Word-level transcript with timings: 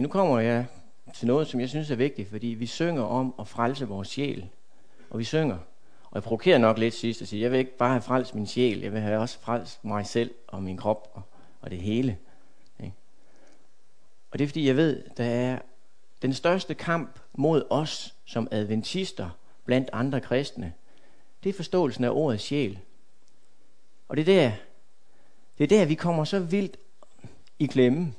Nu 0.00 0.08
kommer 0.08 0.40
jeg 0.40 0.66
til 1.14 1.26
noget, 1.26 1.46
som 1.46 1.60
jeg 1.60 1.68
synes 1.68 1.90
er 1.90 1.96
vigtigt, 1.96 2.28
fordi 2.28 2.46
vi 2.46 2.66
synger 2.66 3.02
om 3.02 3.34
at 3.38 3.48
frelse 3.48 3.88
vores 3.88 4.08
sjæl. 4.08 4.48
Og 5.10 5.18
vi 5.18 5.24
synger. 5.24 5.58
Og 6.10 6.14
jeg 6.14 6.22
provokerer 6.22 6.58
nok 6.58 6.78
lidt 6.78 6.94
sidst 6.94 7.22
og 7.22 7.28
siger, 7.28 7.40
jeg 7.40 7.50
vil 7.50 7.58
ikke 7.58 7.76
bare 7.76 7.90
have 7.90 8.02
frelst 8.02 8.34
min 8.34 8.46
sjæl, 8.46 8.80
jeg 8.80 8.92
vil 8.92 9.00
have 9.00 9.18
også 9.18 9.38
frelst 9.40 9.84
mig 9.84 10.06
selv 10.06 10.34
og 10.46 10.62
min 10.62 10.76
krop 10.76 11.10
og, 11.14 11.22
og 11.60 11.70
det 11.70 11.80
hele. 11.80 12.18
Ikke? 12.80 12.94
Og 14.30 14.38
det 14.38 14.44
er 14.44 14.48
fordi, 14.48 14.66
jeg 14.66 14.76
ved, 14.76 15.04
der 15.16 15.24
er 15.24 15.58
den 16.22 16.34
største 16.34 16.74
kamp 16.74 17.20
mod 17.34 17.62
os 17.70 18.14
som 18.24 18.48
adventister 18.50 19.30
blandt 19.64 19.90
andre 19.92 20.20
kristne, 20.20 20.72
det 21.44 21.48
er 21.48 21.54
forståelsen 21.54 22.04
af 22.04 22.10
ordet 22.10 22.40
sjæl. 22.40 22.78
Og 24.08 24.16
det 24.16 24.28
er 24.28 24.34
der, 24.34 24.52
det 25.58 25.64
er 25.64 25.78
der, 25.78 25.84
vi 25.84 25.94
kommer 25.94 26.24
så 26.24 26.40
vildt 26.40 26.76
i 27.58 27.66
klemme. 27.66 28.14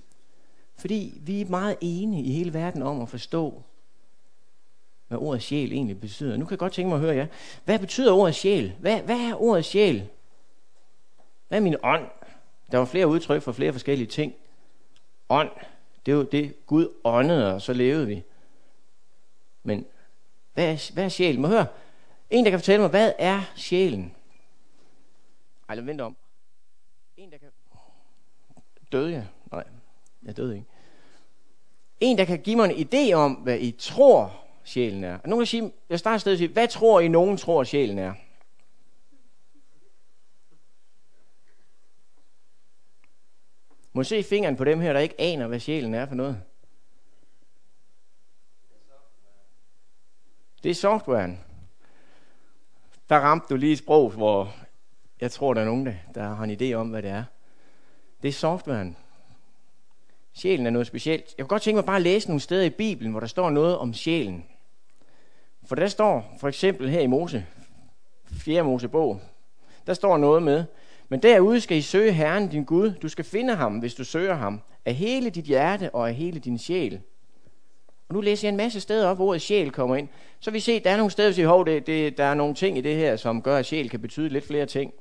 Fordi 0.82 1.21
vi 1.21 1.41
er 1.41 1.45
meget 1.45 1.77
enige 1.82 2.23
i 2.23 2.32
hele 2.32 2.54
verden 2.54 2.82
om 2.82 3.02
at 3.02 3.09
forstå, 3.09 3.64
hvad 5.07 5.18
ordet 5.18 5.42
sjæl 5.43 5.71
egentlig 5.71 6.00
betyder. 6.00 6.37
Nu 6.37 6.46
kan 6.46 6.51
jeg 6.51 6.60
godt 6.60 6.73
tænke 6.73 6.89
mig 6.89 6.96
at 6.96 7.01
høre 7.01 7.15
jer. 7.15 7.28
Hvad 7.65 7.79
betyder 7.79 8.14
ordet 8.14 8.36
sjæl? 8.36 8.73
Hvad, 8.79 9.01
hvad 9.01 9.20
er 9.20 9.42
ordet 9.42 9.65
sjæl? 9.65 10.09
Hvad 11.47 11.57
er 11.57 11.61
min 11.61 11.75
ånd? 11.83 12.09
Der 12.71 12.78
var 12.78 12.86
flere 12.86 13.07
udtryk 13.07 13.42
for 13.42 13.51
flere 13.51 13.71
forskellige 13.71 14.07
ting. 14.07 14.33
Ånd, 15.29 15.50
det 16.06 16.11
er 16.11 16.15
jo 16.15 16.23
det, 16.23 16.65
Gud 16.65 16.87
åndede, 17.04 17.54
og 17.54 17.61
så 17.61 17.73
levede 17.73 18.07
vi. 18.07 18.23
Men 19.64 19.86
hvad 20.54 20.65
er, 20.65 20.92
hvad 20.93 21.06
er 21.06 21.09
sjæl? 21.09 21.39
Må 21.39 21.48
høre. 21.48 21.65
En, 22.29 22.45
der 22.45 22.51
kan 22.51 22.59
fortælle 22.59 22.82
mig, 22.82 22.89
hvad 22.89 23.14
er 23.18 23.42
sjælen? 23.56 24.15
Ej, 25.70 25.75
lad 25.75 25.84
vente 25.84 26.01
om. 26.01 26.15
En, 27.18 27.32
der 27.32 27.37
kan... 27.37 27.50
Døde 28.92 29.11
jeg? 29.11 29.28
Nej, 29.51 29.64
jeg 30.23 30.37
døde 30.37 30.56
ikke. 30.56 30.71
En, 32.02 32.17
der 32.17 32.25
kan 32.25 32.41
give 32.41 32.55
mig 32.55 32.72
en 32.72 32.88
idé 32.88 33.14
om, 33.14 33.33
hvad 33.33 33.59
I 33.59 33.72
tror, 33.72 34.33
sjælen 34.64 35.03
er. 35.03 35.17
Og 35.17 35.30
nogen 35.30 35.42
kan 35.42 35.48
sige, 35.48 35.73
jeg 35.89 36.00
starter 36.00 36.17
stedet 36.17 36.36
og 36.36 36.38
sige, 36.38 36.53
hvad 36.53 36.67
tror 36.67 37.00
I, 37.00 37.08
nogen 37.08 37.38
tror, 37.38 37.64
sjælen 37.64 38.00
er? 38.00 38.14
Må 43.94 44.03
se 44.03 44.23
fingeren 44.23 44.56
på 44.56 44.64
dem 44.64 44.80
her, 44.80 44.94
der 44.94 45.00
ikke 45.00 45.22
aner, 45.22 45.48
hvad 45.48 45.59
sjælen 45.59 45.94
er 45.94 46.06
for 46.06 46.16
noget. 46.16 46.42
Det 50.64 50.72
er 50.72 50.76
softwaren. 50.76 51.39
Der 53.09 53.16
ramte 53.16 53.48
du 53.50 53.56
lige 53.56 53.73
et 53.73 53.78
sprog, 53.78 54.11
hvor 54.11 54.56
jeg 55.22 55.31
tror, 55.31 55.54
der 55.54 55.61
er 55.61 55.66
nogen, 55.66 55.95
der 56.16 56.23
har 56.23 56.44
en 56.44 56.61
idé 56.61 56.73
om, 56.73 56.89
hvad 56.89 57.02
det 57.02 57.09
er. 57.09 57.23
Det 58.22 58.28
er 58.28 58.33
softwaren. 58.33 58.98
Sjælen 60.34 60.66
er 60.66 60.70
noget 60.70 60.88
specielt. 60.88 61.36
Jeg 61.38 61.44
kunne 61.44 61.50
godt 61.50 61.62
tænke 61.62 61.76
mig 61.76 61.86
bare 61.86 61.96
at 61.96 62.02
læse 62.02 62.28
nogle 62.28 62.42
steder 62.42 62.64
i 62.64 62.70
Bibelen, 62.70 63.12
hvor 63.12 63.20
der 63.20 63.28
står 63.28 63.50
noget 63.50 63.78
om 63.78 63.94
sjælen. 63.94 64.46
For 65.66 65.76
der 65.76 65.88
står 65.88 66.38
for 66.40 66.48
eksempel 66.48 66.90
her 66.90 67.00
i 67.00 67.08
Mose, 67.08 67.46
4. 68.32 68.64
Mosebog, 68.64 69.22
der 69.88 69.94
står 69.94 70.18
noget 70.18 70.44
med, 70.44 70.64
men 71.10 71.22
derude 71.23 71.62
skal 71.62 71.78
I 71.78 71.82
søge 71.82 72.14
Herren 72.14 72.48
din 72.48 72.64
Gud. 72.64 72.92
Du 73.02 73.10
skal 73.10 73.26
finde 73.26 73.56
ham, 73.56 73.78
hvis 73.78 73.94
du 73.94 74.04
søger 74.04 74.34
ham, 74.34 74.62
af 74.86 74.94
hele 74.94 75.30
dit 75.30 75.46
hjerte 75.46 75.96
og 75.96 76.08
af 76.08 76.16
hele 76.16 76.40
din 76.40 76.58
sjæl. 76.58 77.02
Og 78.10 78.16
nu 78.16 78.22
læser 78.22 78.48
jeg 78.48 78.52
en 78.52 78.58
masse 78.58 78.80
steder 78.80 79.08
op, 79.08 79.18
hvor 79.18 79.26
ordet 79.26 79.42
sjæl 79.42 79.72
kommer 79.72 79.95
ind. 79.95 80.08
Så 80.40 80.52
vi 80.52 80.60
ser, 80.60 80.76
at 80.76 80.84
der 80.84 80.90
er 80.90 80.98
nogle 80.98 81.12
steder, 81.12 81.45
hvor 81.45 81.64
vi 81.64 81.72
siger, 81.72 81.80
det, 81.80 81.88
det, 81.88 82.18
der 82.18 82.23
er 82.23 82.34
nogle 82.34 82.56
ting 82.56 82.78
i 82.78 82.82
det 82.82 82.95
her, 82.95 83.16
som 83.16 83.42
gør, 83.42 83.58
at 83.58 83.66
sjæl 83.66 83.90
kan 83.90 84.00
betyde 84.00 84.30
lidt 84.30 84.48
flere 84.48 84.66
ting. 84.66 84.94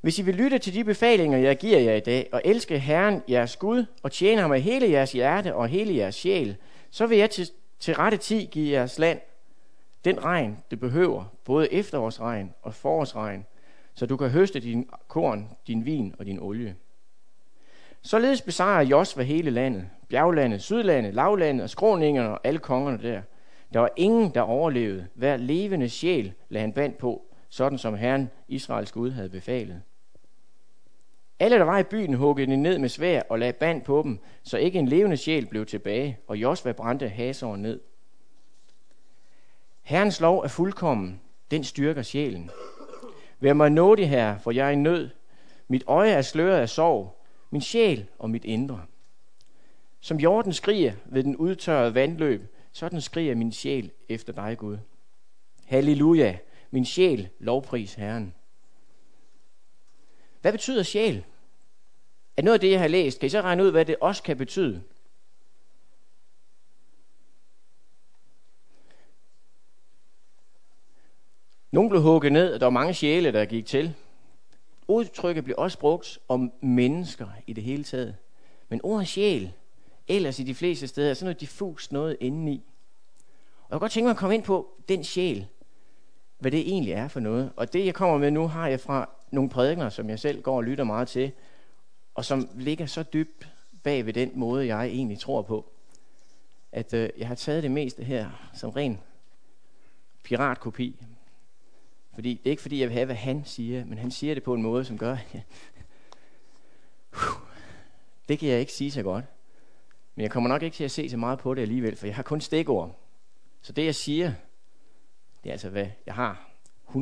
Hvis 0.00 0.18
I 0.18 0.22
vil 0.22 0.34
lytte 0.34 0.58
til 0.58 0.74
de 0.74 0.84
befalinger, 0.84 1.38
jeg 1.38 1.56
giver 1.56 1.78
jer 1.78 1.94
i 1.94 2.00
dag, 2.00 2.28
og 2.32 2.42
elske 2.44 2.78
Herren, 2.78 3.22
jeres 3.28 3.56
Gud, 3.56 3.84
og 4.02 4.12
tjene 4.12 4.40
ham 4.40 4.52
af 4.52 4.60
hele 4.60 4.90
jeres 4.90 5.12
hjerte 5.12 5.54
og 5.54 5.68
hele 5.68 5.96
jeres 5.96 6.14
sjæl, 6.14 6.56
så 6.90 7.06
vil 7.06 7.18
jeg 7.18 7.30
til, 7.30 7.48
til 7.80 7.94
rette 7.94 8.16
tid 8.16 8.46
give 8.46 8.72
jeres 8.72 8.98
land 8.98 9.20
den 10.04 10.24
regn, 10.24 10.58
det 10.70 10.80
behøver, 10.80 11.24
både 11.44 11.72
efterårsregn 11.72 12.54
og 12.62 12.74
forårsregn, 12.74 13.46
så 13.94 14.06
du 14.06 14.16
kan 14.16 14.30
høste 14.30 14.60
din 14.60 14.88
korn, 15.08 15.48
din 15.66 15.84
vin 15.84 16.14
og 16.18 16.26
din 16.26 16.38
olie. 16.38 16.76
Således 18.02 18.42
besejrer 18.42 18.82
Josva 18.82 19.22
hele 19.22 19.50
landet, 19.50 19.86
bjerglandet, 20.08 20.62
sydlandet, 20.62 21.14
lavlandet 21.14 21.62
og 21.62 21.70
skråningerne 21.70 22.28
og 22.28 22.40
alle 22.44 22.58
kongerne 22.58 23.02
der. 23.02 23.22
Der 23.72 23.80
var 23.80 23.90
ingen, 23.96 24.34
der 24.34 24.40
overlevede. 24.40 25.06
Hver 25.14 25.36
levende 25.36 25.88
sjæl 25.88 26.32
lagde 26.48 26.60
han 26.62 26.72
band 26.72 26.94
på, 26.94 27.22
sådan 27.48 27.78
som 27.78 27.94
Herren 27.96 28.30
Israels 28.48 28.92
Gud 28.92 29.10
havde 29.10 29.28
befalet. 29.28 29.82
Alle, 31.40 31.58
der 31.58 31.64
var 31.64 31.78
i 31.78 31.82
byen, 31.82 32.14
huggede 32.14 32.50
de 32.50 32.56
ned 32.56 32.78
med 32.78 32.88
svær 32.88 33.22
og 33.28 33.38
lagde 33.38 33.52
band 33.52 33.82
på 33.82 34.02
dem, 34.04 34.18
så 34.42 34.58
ikke 34.58 34.78
en 34.78 34.88
levende 34.88 35.16
sjæl 35.16 35.46
blev 35.46 35.66
tilbage, 35.66 36.18
og 36.26 36.36
Josva 36.36 36.72
brændte 36.72 37.08
haseren 37.08 37.62
ned. 37.62 37.80
Herrens 39.82 40.20
lov 40.20 40.38
er 40.40 40.48
fuldkommen, 40.48 41.20
den 41.50 41.64
styrker 41.64 42.02
sjælen. 42.02 42.50
Vær 43.40 43.52
mig 43.52 43.70
nådig 43.70 44.08
her, 44.08 44.38
for 44.38 44.50
jeg 44.50 44.66
er 44.66 44.70
i 44.70 44.76
nød. 44.76 45.10
Mit 45.68 45.84
øje 45.86 46.10
er 46.10 46.22
sløret 46.22 46.60
af 46.60 46.68
sorg, 46.68 47.24
min 47.50 47.60
sjæl 47.60 48.06
og 48.18 48.30
mit 48.30 48.44
indre. 48.44 48.82
Som 50.00 50.16
jorden 50.16 50.52
skriger 50.52 50.92
ved 51.04 51.24
den 51.24 51.36
udtørrede 51.36 51.94
vandløb, 51.94 52.54
sådan 52.72 53.00
skriger 53.00 53.34
min 53.34 53.52
sjæl 53.52 53.90
efter 54.08 54.32
dig, 54.32 54.58
Gud. 54.58 54.78
Halleluja, 55.66 56.38
min 56.70 56.84
sjæl, 56.84 57.28
lovpris 57.38 57.94
Herren. 57.94 58.34
Hvad 60.40 60.52
betyder 60.52 60.82
sjæl? 60.82 61.24
Er 62.36 62.42
noget 62.42 62.54
af 62.54 62.60
det, 62.60 62.70
jeg 62.70 62.80
har 62.80 62.88
læst, 62.88 63.20
kan 63.20 63.26
I 63.26 63.30
så 63.30 63.40
regne 63.40 63.64
ud, 63.64 63.70
hvad 63.70 63.84
det 63.84 63.96
også 64.00 64.22
kan 64.22 64.36
betyde? 64.36 64.82
Nogle 71.70 71.90
blev 71.90 72.02
hugget 72.02 72.32
ned, 72.32 72.54
og 72.54 72.60
der 72.60 72.66
var 72.66 72.70
mange 72.70 72.94
sjæle, 72.94 73.32
der 73.32 73.44
gik 73.44 73.66
til. 73.66 73.94
Udtrykket 74.88 75.44
blev 75.44 75.54
også 75.58 75.78
brugt 75.78 76.18
om 76.28 76.52
mennesker 76.60 77.28
i 77.46 77.52
det 77.52 77.64
hele 77.64 77.84
taget. 77.84 78.16
Men 78.68 78.80
ordet 78.82 79.08
sjæl, 79.08 79.52
ellers 80.08 80.38
i 80.38 80.42
de 80.42 80.54
fleste 80.54 80.88
steder, 80.88 81.10
er 81.10 81.14
sådan 81.14 81.26
noget 81.26 81.40
diffust 81.40 81.92
noget 81.92 82.16
indeni. 82.20 82.64
Og 83.56 83.70
jeg 83.70 83.70
kunne 83.70 83.80
godt 83.80 83.92
tænke 83.92 84.04
mig 84.04 84.10
at 84.10 84.16
komme 84.16 84.34
ind 84.34 84.42
på 84.42 84.68
den 84.88 85.04
sjæl, 85.04 85.46
hvad 86.38 86.50
det 86.50 86.60
egentlig 86.60 86.92
er 86.92 87.08
for 87.08 87.20
noget. 87.20 87.52
Og 87.56 87.72
det, 87.72 87.86
jeg 87.86 87.94
kommer 87.94 88.18
med 88.18 88.30
nu, 88.30 88.48
har 88.48 88.68
jeg 88.68 88.80
fra 88.80 89.10
nogle 89.30 89.50
prædikner, 89.50 89.88
som 89.88 90.10
jeg 90.10 90.18
selv 90.18 90.42
går 90.42 90.56
og 90.56 90.64
lytter 90.64 90.84
meget 90.84 91.08
til, 91.08 91.32
og 92.14 92.24
som 92.24 92.48
ligger 92.54 92.86
så 92.86 93.02
dybt 93.02 93.48
bag 93.82 94.06
ved 94.06 94.12
den 94.12 94.30
måde, 94.34 94.66
jeg 94.66 94.86
egentlig 94.86 95.18
tror 95.18 95.42
på, 95.42 95.72
at 96.72 96.94
øh, 96.94 97.10
jeg 97.18 97.28
har 97.28 97.34
taget 97.34 97.62
det 97.62 97.70
meste 97.70 98.04
her 98.04 98.50
som 98.54 98.70
ren 98.70 99.00
piratkopi. 100.24 101.02
Fordi 102.14 102.34
det 102.34 102.46
er 102.46 102.50
ikke 102.50 102.62
fordi, 102.62 102.80
jeg 102.80 102.88
vil 102.88 102.94
have, 102.94 103.06
hvad 103.06 103.16
han 103.16 103.44
siger, 103.44 103.84
men 103.84 103.98
han 103.98 104.10
siger 104.10 104.34
det 104.34 104.42
på 104.42 104.54
en 104.54 104.62
måde, 104.62 104.84
som 104.84 104.98
gør, 104.98 105.16
det 108.28 108.38
kan 108.38 108.48
jeg 108.48 108.60
ikke 108.60 108.72
sige 108.72 108.90
så 108.90 109.02
godt. 109.02 109.24
Men 110.14 110.22
jeg 110.22 110.30
kommer 110.30 110.48
nok 110.48 110.62
ikke 110.62 110.74
til 110.74 110.84
at 110.84 110.90
se 110.90 111.10
så 111.10 111.16
meget 111.16 111.38
på 111.38 111.54
det 111.54 111.62
alligevel, 111.62 111.96
for 111.96 112.06
jeg 112.06 112.16
har 112.16 112.22
kun 112.22 112.40
stikord. 112.40 112.98
Så 113.62 113.72
det, 113.72 113.84
jeg 113.84 113.94
siger, 113.94 114.32
det 115.42 115.50
er 115.50 115.52
altså, 115.52 115.68
hvad 115.68 115.86
jeg 116.06 116.14
har 116.14 116.50
100% 116.88 116.94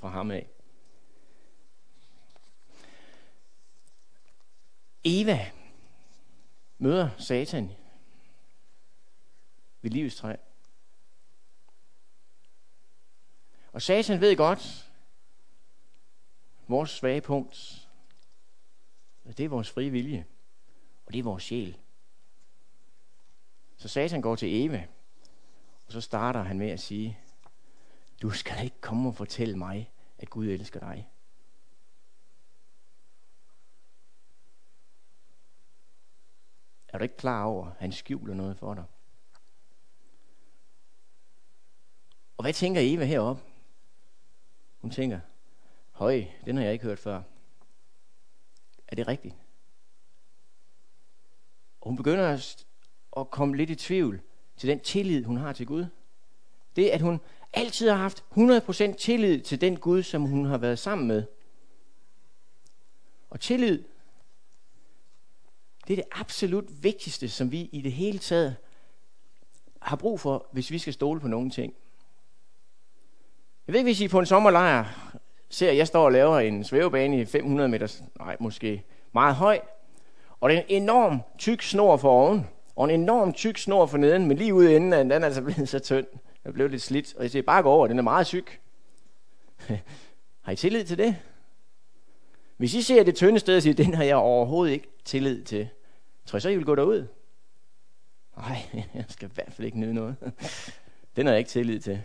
fra 0.00 0.08
ham 0.08 0.30
af. 0.30 0.46
Eva 5.04 5.50
møder 6.78 7.10
Satan 7.18 7.70
ved 9.82 9.90
livets 9.90 10.16
træ. 10.16 10.36
Og 13.72 13.82
Satan 13.82 14.20
ved 14.20 14.36
godt, 14.36 14.90
vores 16.68 16.90
svage 16.90 17.20
punkt, 17.20 17.88
det 19.24 19.40
er 19.40 19.48
vores 19.48 19.70
frie 19.70 19.90
vilje, 19.90 20.26
og 21.06 21.12
det 21.12 21.18
er 21.18 21.22
vores 21.22 21.42
sjæl. 21.42 21.78
Så 23.76 23.88
Satan 23.88 24.20
går 24.20 24.36
til 24.36 24.64
Eva, 24.64 24.86
og 25.86 25.92
så 25.92 26.00
starter 26.00 26.42
han 26.42 26.58
med 26.58 26.70
at 26.70 26.80
sige, 26.80 27.18
du 28.22 28.30
skal 28.30 28.64
ikke 28.64 28.80
komme 28.80 29.08
og 29.08 29.14
fortælle 29.14 29.58
mig, 29.58 29.90
at 30.18 30.30
Gud 30.30 30.46
elsker 30.46 30.80
dig. 30.80 31.08
Er 36.94 36.98
du 36.98 37.02
ikke 37.02 37.16
klar 37.16 37.44
over, 37.44 37.66
at 37.66 37.72
han 37.78 37.92
skjuler 37.92 38.34
noget 38.34 38.56
for 38.56 38.74
dig? 38.74 38.84
Og 42.36 42.44
hvad 42.44 42.52
tænker 42.52 42.80
Eva 42.84 43.04
heroppe? 43.04 43.42
Hun 44.80 44.90
tænker, 44.90 45.20
høj, 45.92 46.24
den 46.44 46.56
har 46.56 46.64
jeg 46.64 46.72
ikke 46.72 46.84
hørt 46.84 46.98
før. 46.98 47.22
Er 48.88 48.96
det 48.96 49.08
rigtigt? 49.08 49.34
Og 51.80 51.88
hun 51.88 51.96
begynder 51.96 52.56
at 53.16 53.30
komme 53.30 53.56
lidt 53.56 53.70
i 53.70 53.76
tvivl 53.76 54.20
til 54.56 54.68
den 54.68 54.80
tillid, 54.80 55.24
hun 55.24 55.36
har 55.36 55.52
til 55.52 55.66
Gud. 55.66 55.86
Det, 56.76 56.88
at 56.88 57.00
hun 57.00 57.20
altid 57.52 57.88
har 57.88 57.96
haft 57.96 58.24
100% 58.30 58.96
tillid 58.96 59.40
til 59.40 59.60
den 59.60 59.80
Gud, 59.80 60.02
som 60.02 60.22
hun 60.22 60.44
har 60.44 60.58
været 60.58 60.78
sammen 60.78 61.08
med. 61.08 61.26
Og 63.30 63.40
tillid, 63.40 63.84
det 65.88 65.92
er 65.92 65.96
det 65.96 66.20
absolut 66.20 66.64
vigtigste, 66.82 67.28
som 67.28 67.52
vi 67.52 67.68
i 67.72 67.80
det 67.80 67.92
hele 67.92 68.18
taget 68.18 68.56
har 69.82 69.96
brug 69.96 70.20
for, 70.20 70.46
hvis 70.52 70.70
vi 70.70 70.78
skal 70.78 70.92
stole 70.92 71.20
på 71.20 71.28
nogle 71.28 71.50
ting. 71.50 71.74
Jeg 73.66 73.72
ved 73.72 73.80
ikke, 73.80 73.88
hvis 73.88 74.00
I 74.00 74.08
på 74.08 74.18
en 74.18 74.26
sommerlejr 74.26 74.84
ser, 75.48 75.70
at 75.70 75.76
jeg 75.76 75.86
står 75.86 76.04
og 76.04 76.12
laver 76.12 76.38
en 76.38 76.64
svævebane 76.64 77.20
i 77.20 77.24
500 77.24 77.68
meter, 77.68 78.02
nej, 78.18 78.36
måske 78.40 78.84
meget 79.12 79.34
høj, 79.34 79.60
og 80.40 80.50
det 80.50 80.58
er 80.58 80.62
en 80.62 80.82
enorm 80.82 81.20
tyk 81.38 81.62
snor 81.62 81.96
for 81.96 82.10
oven, 82.10 82.46
og 82.76 82.84
en 82.84 83.00
enorm 83.00 83.32
tyk 83.32 83.58
snor 83.58 83.86
for 83.86 83.98
neden, 83.98 84.26
men 84.26 84.36
lige 84.36 84.54
ude 84.54 84.74
inden, 84.74 84.92
den 84.92 85.10
er 85.10 85.26
altså 85.26 85.42
blevet 85.44 85.68
så 85.68 85.78
tynd. 85.78 86.06
Den 86.12 86.50
er 86.50 86.52
blevet 86.52 86.70
lidt 86.70 86.82
slidt, 86.82 87.14
og 87.16 87.22
jeg 87.22 87.30
siger, 87.30 87.42
bare 87.42 87.62
gå 87.62 87.70
over, 87.70 87.86
den 87.86 87.98
er 87.98 88.02
meget 88.02 88.26
tyk. 88.26 88.60
har 90.44 90.52
I 90.52 90.56
tillid 90.56 90.84
til 90.84 90.98
det? 90.98 91.16
Hvis 92.64 92.74
I 92.74 92.82
ser 92.82 93.02
det 93.02 93.14
tynde 93.14 93.38
sted 93.38 93.56
og 93.56 93.62
siger, 93.62 93.74
den 93.74 93.94
har 93.94 94.04
jeg 94.04 94.16
overhovedet 94.16 94.72
ikke 94.72 94.88
tillid 95.04 95.44
til, 95.44 95.68
tror 96.26 96.36
I 96.36 96.40
så, 96.40 96.48
I 96.48 96.56
vil 96.56 96.64
gå 96.64 96.74
derud? 96.74 97.06
Nej, 98.36 98.58
jeg 98.94 99.04
skal 99.08 99.28
i 99.28 99.32
hvert 99.34 99.52
fald 99.52 99.66
ikke 99.66 99.80
nyde 99.80 99.94
noget. 99.94 100.16
Den 101.16 101.26
har 101.26 101.32
jeg 101.32 101.38
ikke 101.38 101.48
tillid 101.48 101.80
til. 101.80 102.00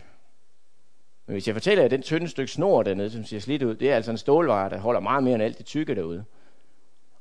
Men 1.26 1.32
hvis 1.32 1.46
jeg 1.46 1.54
fortæller 1.54 1.82
jer, 1.82 1.84
at 1.84 1.90
den 1.90 2.02
tynde 2.02 2.28
stykke 2.28 2.52
snor 2.52 2.82
dernede, 2.82 3.10
som 3.10 3.24
ser 3.24 3.38
slidt 3.38 3.62
ud, 3.62 3.74
det 3.74 3.90
er 3.90 3.96
altså 3.96 4.10
en 4.10 4.18
stålvare, 4.18 4.70
der 4.70 4.78
holder 4.78 5.00
meget 5.00 5.24
mere 5.24 5.34
end 5.34 5.42
alt 5.42 5.58
det 5.58 5.66
tykke 5.66 5.94
derude. 5.94 6.24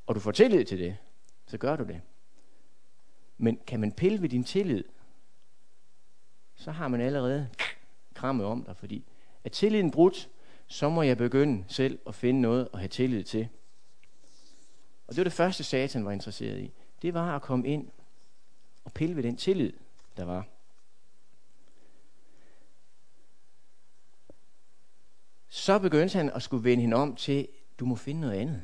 Og 0.07 0.15
du 0.15 0.19
får 0.19 0.31
tillid 0.31 0.65
til 0.65 0.79
det, 0.79 0.97
så 1.47 1.57
gør 1.57 1.75
du 1.75 1.83
det. 1.83 2.01
Men 3.37 3.59
kan 3.67 3.79
man 3.79 3.91
pille 3.91 4.21
ved 4.21 4.29
din 4.29 4.43
tillid, 4.43 4.83
så 6.55 6.71
har 6.71 6.87
man 6.87 7.01
allerede 7.01 7.49
krammet 8.13 8.45
om 8.45 8.63
dig, 8.63 8.77
fordi 8.77 9.05
er 9.43 9.49
tilliden 9.49 9.91
brudt, 9.91 10.29
så 10.69 10.89
må 10.89 11.01
jeg 11.01 11.17
begynde 11.17 11.63
selv 11.67 11.99
at 12.07 12.15
finde 12.15 12.41
noget 12.41 12.69
at 12.73 12.79
have 12.79 12.87
tillid 12.87 13.23
til. 13.23 13.47
Og 15.07 15.15
det 15.15 15.17
var 15.17 15.23
det 15.23 15.33
første, 15.33 15.63
Satan 15.63 16.05
var 16.05 16.11
interesseret 16.11 16.59
i. 16.59 16.71
Det 17.01 17.13
var 17.13 17.35
at 17.35 17.41
komme 17.41 17.67
ind 17.67 17.87
og 18.83 18.93
pille 18.93 19.15
ved 19.15 19.23
den 19.23 19.37
tillid, 19.37 19.73
der 20.17 20.25
var. 20.25 20.47
Så 25.47 25.79
begyndte 25.79 26.17
han 26.17 26.29
at 26.29 26.41
skulle 26.41 26.63
vende 26.63 26.81
hende 26.81 26.97
om 26.97 27.15
til, 27.15 27.47
du 27.79 27.85
må 27.85 27.95
finde 27.95 28.21
noget 28.21 28.33
andet. 28.33 28.61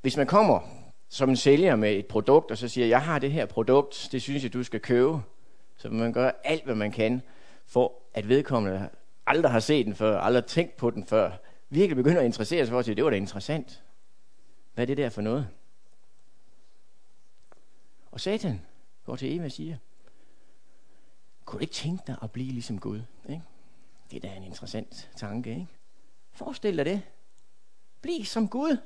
Hvis 0.00 0.16
man 0.16 0.26
kommer 0.26 0.60
som 1.08 1.30
en 1.30 1.36
sælger 1.36 1.76
med 1.76 1.92
et 1.92 2.06
produkt, 2.06 2.50
og 2.50 2.58
så 2.58 2.68
siger, 2.68 2.86
jeg 2.86 3.02
har 3.02 3.18
det 3.18 3.32
her 3.32 3.46
produkt, 3.46 4.08
det 4.12 4.22
synes 4.22 4.42
jeg, 4.42 4.52
du 4.52 4.62
skal 4.62 4.80
købe, 4.80 5.22
så 5.76 5.90
man 5.90 6.12
gør 6.12 6.30
alt, 6.44 6.64
hvad 6.64 6.74
man 6.74 6.92
kan, 6.92 7.22
for 7.66 7.92
at 8.14 8.28
vedkommende 8.28 8.90
aldrig 9.26 9.52
har 9.52 9.60
set 9.60 9.86
den 9.86 9.94
før, 9.94 10.20
aldrig 10.20 10.46
tænkt 10.46 10.76
på 10.76 10.90
den 10.90 11.06
før, 11.06 11.32
virkelig 11.68 11.96
begynder 11.96 12.20
at 12.20 12.26
interessere 12.26 12.66
sig 12.66 12.72
for 12.72 12.78
at 12.78 12.84
sige, 12.84 12.94
det 12.94 13.04
var 13.04 13.10
da 13.10 13.16
interessant. 13.16 13.82
Hvad 14.74 14.84
er 14.84 14.86
det 14.86 14.96
der 14.96 15.08
for 15.08 15.22
noget? 15.22 15.48
Og 18.10 18.20
Satan 18.20 18.60
går 19.04 19.16
til 19.16 19.36
Eva 19.36 19.44
og 19.44 19.52
siger, 19.52 19.76
kunne 21.44 21.58
du 21.58 21.60
ikke 21.60 21.74
tænke 21.74 22.02
dig 22.06 22.16
at 22.22 22.30
blive 22.30 22.52
ligesom 22.52 22.78
Gud? 22.78 23.00
Ikke? 23.28 23.42
Det 24.10 24.24
er 24.24 24.28
da 24.28 24.36
en 24.36 24.44
interessant 24.44 25.10
tanke, 25.16 25.50
ikke? 25.50 25.66
Forestil 26.32 26.76
dig 26.76 26.84
det. 26.84 27.02
Bliv 28.02 28.24
som 28.24 28.48
Gud. 28.48 28.76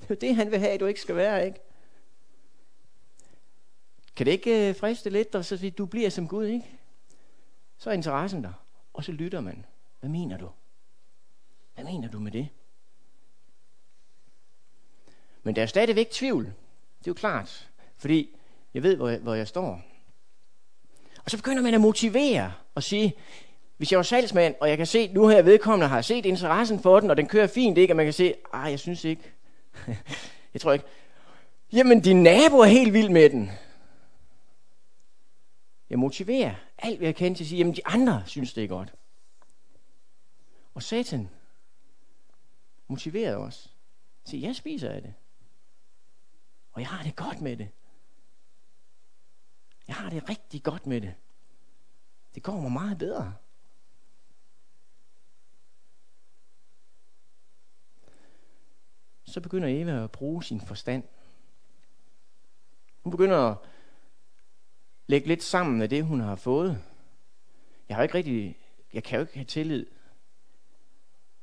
Det 0.00 0.10
er 0.10 0.14
det, 0.14 0.36
han 0.36 0.50
vil 0.50 0.58
have, 0.58 0.70
at 0.70 0.80
du 0.80 0.86
ikke 0.86 1.00
skal 1.00 1.16
være, 1.16 1.46
ikke? 1.46 1.60
Kan 4.16 4.26
det 4.26 4.32
ikke 4.32 4.68
øh, 4.68 4.76
friste 4.76 5.10
lidt, 5.10 5.34
og 5.34 5.44
så 5.44 5.56
sige, 5.56 5.70
du 5.70 5.86
bliver 5.86 6.10
som 6.10 6.28
Gud, 6.28 6.46
ikke? 6.46 6.78
Så 7.76 7.90
er 7.90 7.94
interessen 7.94 8.44
der. 8.44 8.52
Og 8.92 9.04
så 9.04 9.12
lytter 9.12 9.40
man. 9.40 9.64
Hvad 10.00 10.10
mener 10.10 10.36
du? 10.36 10.48
Hvad 11.74 11.84
mener 11.84 12.08
du 12.08 12.18
med 12.18 12.32
det? 12.32 12.48
Men 15.42 15.56
der 15.56 15.62
er 15.62 15.66
stadigvæk 15.66 16.10
tvivl. 16.10 16.44
Det 16.98 17.06
er 17.06 17.10
jo 17.10 17.14
klart. 17.14 17.68
Fordi 17.98 18.36
jeg 18.74 18.82
ved, 18.82 18.96
hvor 18.96 19.08
jeg, 19.08 19.18
hvor 19.18 19.34
jeg 19.34 19.48
står. 19.48 19.82
Og 21.24 21.30
så 21.30 21.36
begynder 21.36 21.62
man 21.62 21.74
at 21.74 21.80
motivere 21.80 22.52
og 22.74 22.82
sige, 22.82 23.14
hvis 23.76 23.92
jeg 23.92 23.96
var 23.96 24.02
salgsmand, 24.02 24.54
og 24.60 24.68
jeg 24.68 24.76
kan 24.76 24.86
se, 24.86 25.12
nu 25.12 25.28
her 25.28 25.42
vedkommende 25.42 25.88
har 25.88 26.02
set 26.02 26.26
interessen 26.26 26.80
for 26.80 27.00
den, 27.00 27.10
og 27.10 27.16
den 27.16 27.26
kører 27.26 27.46
fint, 27.46 27.78
ikke? 27.78 27.92
Og 27.92 27.96
man 27.96 28.06
kan 28.06 28.12
se, 28.12 28.34
ah, 28.52 28.70
jeg 28.70 28.78
synes 28.78 29.04
ikke. 29.04 29.22
jeg 30.54 30.60
tror 30.60 30.72
ikke. 30.72 30.84
Jamen, 31.72 32.00
din 32.00 32.22
nabo 32.22 32.58
er 32.58 32.64
helt 32.66 32.92
vild 32.92 33.08
med 33.08 33.30
den. 33.30 33.50
Jeg 35.90 35.98
motiverer 35.98 36.54
alt, 36.78 36.98
hvad 36.98 37.08
jeg 37.08 37.16
kan 37.16 37.34
til 37.34 37.44
at 37.44 37.48
sige, 37.48 37.58
jamen 37.58 37.76
de 37.76 37.86
andre 37.86 38.22
synes 38.26 38.52
det 38.52 38.64
er 38.64 38.68
godt. 38.68 38.92
Og 40.78 40.82
Satan 40.82 41.28
motiverede 42.88 43.36
os. 43.36 43.76
Se, 44.24 44.38
jeg 44.42 44.56
spiser 44.56 44.90
af 44.90 45.02
det. 45.02 45.14
Og 46.72 46.80
jeg 46.80 46.88
har 46.88 47.02
det 47.02 47.16
godt 47.16 47.40
med 47.40 47.56
det. 47.56 47.68
Jeg 49.88 49.96
har 49.96 50.10
det 50.10 50.28
rigtig 50.28 50.62
godt 50.62 50.86
med 50.86 51.00
det. 51.00 51.14
Det 52.34 52.42
går 52.42 52.60
mig 52.60 52.72
meget 52.72 52.98
bedre. 52.98 53.34
Så 59.24 59.40
begynder 59.40 59.68
Eva 59.82 60.04
at 60.04 60.12
bruge 60.12 60.44
sin 60.44 60.60
forstand. 60.60 61.04
Hun 63.02 63.10
begynder 63.10 63.38
at 63.38 63.56
lægge 65.06 65.28
lidt 65.28 65.42
sammen 65.42 65.82
af 65.82 65.88
det, 65.88 66.04
hun 66.04 66.20
har 66.20 66.36
fået. 66.36 66.84
Jeg 67.88 67.96
har 67.96 68.02
ikke 68.02 68.14
rigtig, 68.14 68.58
jeg 68.92 69.04
kan 69.04 69.16
jo 69.18 69.20
ikke 69.20 69.34
have 69.34 69.44
tillid, 69.44 69.86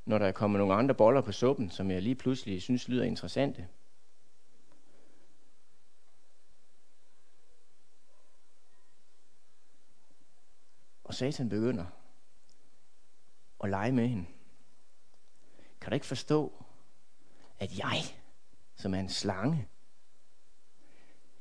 når 0.06 0.18
der 0.18 0.32
kommer 0.32 0.58
nogle 0.58 0.74
andre 0.74 0.96
boller 0.96 1.22
på 1.22 1.32
suppen, 1.32 1.70
som 1.70 1.92
jeg 1.92 2.02
lige 2.02 2.16
pludselig 2.16 2.62
synes 2.62 2.88
lyder 2.88 3.04
interessante. 3.04 3.68
Og 11.04 11.14
Satan 11.14 11.50
begynder 11.50 11.86
at 13.64 13.70
lege 13.70 13.92
med 13.92 14.08
hende. 14.08 14.26
Kan 15.82 15.90
du 15.90 15.94
ikke 15.94 16.06
forstå, 16.06 16.66
at 17.60 17.78
jeg, 17.78 18.02
som 18.76 18.94
er 18.94 19.00
en 19.00 19.10
slange, 19.10 19.68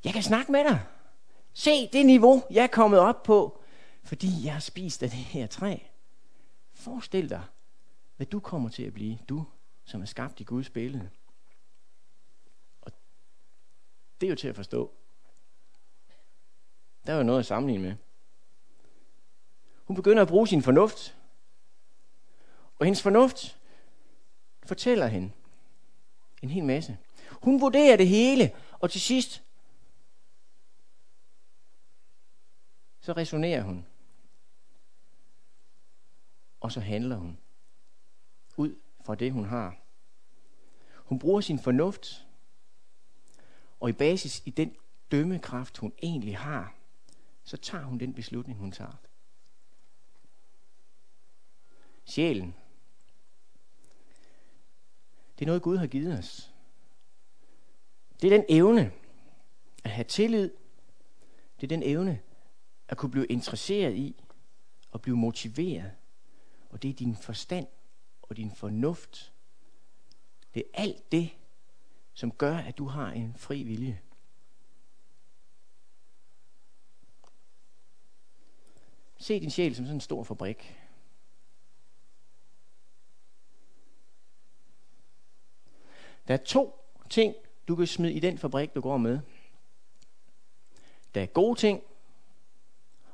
jeg 0.04 0.12
kan 0.12 0.22
snakke 0.22 0.52
med 0.52 0.64
dig. 0.64 0.86
Se 1.52 1.88
det 1.88 2.06
niveau, 2.06 2.42
jeg 2.50 2.62
er 2.62 2.66
kommet 2.66 3.00
op 3.00 3.22
på, 3.22 3.62
fordi 4.02 4.44
jeg 4.44 4.52
har 4.52 4.60
spist 4.60 5.02
af 5.02 5.10
det 5.10 5.18
her 5.18 5.46
træ. 5.46 5.78
Forestil 6.72 7.30
dig, 7.30 7.42
hvad 8.16 8.26
du 8.26 8.40
kommer 8.40 8.68
til 8.68 8.82
at 8.82 8.94
blive. 8.94 9.18
Du, 9.28 9.44
som 9.84 10.02
er 10.02 10.06
skabt 10.06 10.40
i 10.40 10.44
Guds 10.44 10.70
billede. 10.70 11.10
Og 12.80 12.92
det 14.20 14.26
er 14.26 14.30
jo 14.30 14.36
til 14.36 14.48
at 14.48 14.56
forstå. 14.56 14.92
Der 17.06 17.12
er 17.12 17.16
jo 17.16 17.22
noget 17.22 17.38
at 17.38 17.46
sammenligne 17.46 17.82
med. 17.82 17.96
Hun 19.84 19.96
begynder 19.96 20.22
at 20.22 20.28
bruge 20.28 20.48
sin 20.48 20.62
fornuft. 20.62 21.16
Og 22.78 22.86
hendes 22.86 23.02
fornuft 23.02 23.60
fortæller 24.62 25.06
hende 25.06 25.32
en 26.42 26.50
hel 26.50 26.64
masse. 26.64 26.98
Hun 27.30 27.60
vurderer 27.60 27.96
det 27.96 28.08
hele, 28.08 28.52
og 28.72 28.90
til 28.90 29.00
sidst 29.00 29.42
så 33.00 33.12
resonerer 33.12 33.62
hun. 33.62 33.86
Og 36.60 36.72
så 36.72 36.80
handler 36.80 37.16
hun 37.16 37.38
ud 38.56 38.76
fra 39.04 39.14
det, 39.14 39.32
hun 39.32 39.44
har. 39.44 39.76
Hun 40.96 41.18
bruger 41.18 41.40
sin 41.40 41.58
fornuft, 41.58 42.26
og 43.80 43.88
i 43.88 43.92
basis 43.92 44.42
i 44.44 44.50
den 44.50 44.76
dømmekraft, 45.10 45.78
hun 45.78 45.92
egentlig 46.02 46.38
har, 46.38 46.74
så 47.44 47.56
tager 47.56 47.84
hun 47.84 47.98
den 47.98 48.14
beslutning, 48.14 48.58
hun 48.58 48.72
tager. 48.72 48.96
Sjælen. 52.04 52.54
Det 55.38 55.44
er 55.44 55.46
noget, 55.46 55.62
Gud 55.62 55.76
har 55.76 55.86
givet 55.86 56.18
os. 56.18 56.54
Det 58.22 58.32
er 58.32 58.36
den 58.36 58.46
evne 58.48 58.92
at 59.84 59.90
have 59.90 60.04
tillid. 60.04 60.50
Det 61.60 61.62
er 61.62 61.76
den 61.76 61.82
evne 61.82 62.20
at 62.88 62.96
kunne 62.96 63.10
blive 63.10 63.26
interesseret 63.26 63.96
i 63.96 64.22
og 64.90 65.02
blive 65.02 65.16
motiveret. 65.16 65.92
Og 66.70 66.82
det 66.82 66.90
er 66.90 66.94
din 66.94 67.16
forstand 67.16 67.66
og 68.28 68.36
din 68.36 68.50
fornuft. 68.50 69.32
Det 70.54 70.62
er 70.74 70.82
alt 70.82 71.12
det, 71.12 71.30
som 72.12 72.32
gør, 72.32 72.56
at 72.56 72.78
du 72.78 72.86
har 72.86 73.10
en 73.10 73.34
fri 73.36 73.62
vilje. 73.62 74.00
Se 79.16 79.40
din 79.40 79.50
sjæl 79.50 79.74
som 79.74 79.84
sådan 79.84 79.96
en 79.96 80.00
stor 80.00 80.24
fabrik. 80.24 80.80
Der 86.28 86.34
er 86.34 86.44
to 86.44 86.84
ting, 87.10 87.34
du 87.68 87.76
kan 87.76 87.86
smide 87.86 88.12
i 88.12 88.20
den 88.20 88.38
fabrik, 88.38 88.74
du 88.74 88.80
går 88.80 88.96
med. 88.96 89.20
Der 91.14 91.22
er 91.22 91.26
gode 91.26 91.58
ting, 91.58 91.82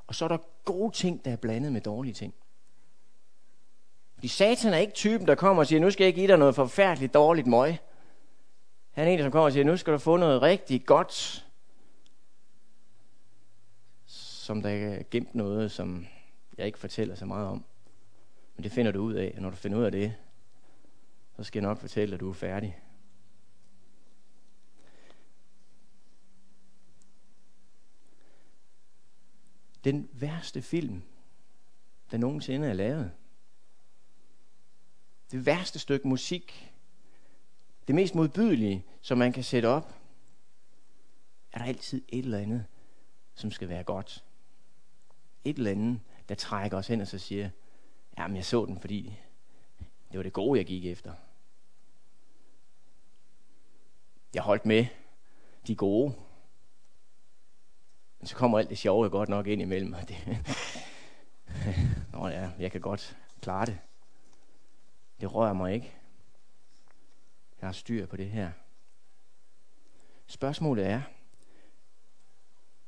og 0.07 0.15
så 0.15 0.25
er 0.25 0.29
der 0.29 0.39
gode 0.65 0.95
ting, 0.95 1.25
der 1.25 1.33
er 1.33 1.37
blandet 1.37 1.73
med 1.73 1.81
dårlige 1.81 2.15
ting. 2.15 2.35
Fordi 4.21 4.29
satan 4.29 4.73
er 4.75 4.79
ikke 4.79 4.93
typen, 4.93 5.27
der 5.27 5.35
kommer 5.35 5.63
og 5.63 5.67
siger, 5.67 5.81
nu 5.81 5.91
skal 5.91 6.05
jeg 6.05 6.15
give 6.15 6.29
dig 6.29 6.39
noget 6.39 6.55
forfærdeligt 6.55 7.15
dårligt 7.15 7.47
møg. 7.47 7.79
Han 8.91 9.09
er 9.09 9.13
en, 9.13 9.19
som 9.19 9.33
kommer 9.33 9.45
og 9.45 9.53
siger, 9.53 9.65
nu 9.65 9.77
skal 9.77 9.93
du 9.93 9.99
få 9.99 10.17
noget 10.17 10.43
rigtig 10.43 10.87
godt, 10.87 11.47
som 14.07 14.63
der 14.63 14.71
er 14.71 15.03
gemt 15.11 15.35
noget, 15.35 15.71
som 15.71 16.07
jeg 16.59 16.67
ikke 16.67 16.79
fortæller 16.79 17.15
så 17.15 17.27
meget 17.27 17.49
om. 17.49 17.65
Men 18.57 18.65
det 18.65 18.73
finder 18.73 18.93
du 18.93 19.01
ud 19.01 19.15
af, 19.15 19.33
og 19.37 19.43
når 19.43 19.51
du 19.51 19.57
finder 19.57 19.79
ud 19.79 19.85
af 19.85 19.93
det, 19.93 20.15
så 21.37 21.43
skal 21.43 21.61
jeg 21.63 21.69
nok 21.69 21.79
fortælle, 21.79 22.15
at 22.15 22.21
du 22.21 22.31
er 22.31 22.35
færdig. 22.35 22.79
Den 29.85 30.09
værste 30.13 30.63
film, 30.63 31.03
der 32.11 32.19
nogensinde 32.19 32.69
er 32.69 32.73
lavet. 32.73 33.11
Det 35.31 35.47
værste 35.47 35.79
stykke 35.79 36.09
musik, 36.09 36.73
det 37.87 37.95
mest 37.95 38.15
modbydelige, 38.15 38.85
som 39.01 39.19
man 39.19 39.33
kan 39.33 39.45
sætte 39.45 39.67
op, 39.67 39.95
er 41.53 41.59
der 41.59 41.65
altid 41.65 42.03
et 42.09 42.25
eller 42.25 42.39
andet, 42.39 42.65
som 43.35 43.51
skal 43.51 43.69
være 43.69 43.85
godt. 43.85 44.25
Et 45.45 45.57
eller 45.57 45.71
andet, 45.71 46.01
der 46.29 46.35
trækker 46.35 46.79
os 46.79 46.87
hen 46.87 47.01
og 47.01 47.07
så 47.07 47.19
siger, 47.19 47.51
jamen 48.19 48.37
jeg 48.37 48.45
så 48.45 48.67
den, 48.67 48.81
fordi 48.81 49.19
det 50.11 50.19
var 50.19 50.23
det 50.23 50.33
gode, 50.33 50.59
jeg 50.59 50.67
gik 50.67 50.87
efter. 50.87 51.15
Jeg 54.35 54.43
holdt 54.43 54.67
med 54.67 54.87
de 55.67 55.77
gode. 55.77 56.15
Men 58.19 58.27
så 58.27 58.37
kommer 58.37 58.59
alt 58.59 58.71
det 58.71 58.79
sjove 58.79 59.11
godt 59.11 59.29
nok 59.29 59.47
ind 59.47 59.63
imellem. 59.63 59.93
Og 59.93 60.09
det 60.09 60.17
Nå 62.13 62.29
ja, 62.29 62.51
jeg 62.59 62.73
kan 62.73 62.81
godt 62.81 63.17
klare 63.41 63.67
det. 63.67 63.79
Det 65.21 65.35
rører 65.35 65.53
mig 65.53 65.75
ikke. 65.75 65.97
Jeg 67.61 67.69
har 67.69 67.73
styr 67.73 68.07
på 68.07 68.17
det 68.17 68.31
her. 68.31 68.53
Spørgsmålet 70.27 70.87
er, 70.87 71.03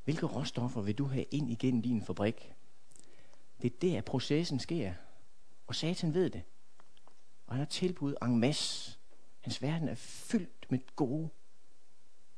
hvilke 0.04 0.26
råstoffer 0.26 0.80
vil 0.80 0.98
du 0.98 1.04
have 1.04 1.24
ind 1.30 1.50
igennem 1.50 1.82
din 1.82 2.02
fabrik? 2.02 2.54
Det 3.62 3.72
er 3.72 3.78
der, 3.80 4.00
processen 4.00 4.58
sker. 4.58 4.94
Og 5.66 5.74
Satan 5.74 6.14
ved 6.14 6.30
det. 6.30 6.42
Og 7.46 7.54
han 7.54 7.58
har 7.58 7.66
tilbudt 7.66 8.16
en 8.22 8.38
masse. 8.38 8.98
Hans 9.40 9.62
verden 9.62 9.88
er 9.88 9.94
fyldt 9.94 10.70
med 10.70 10.78
gode, 10.96 11.28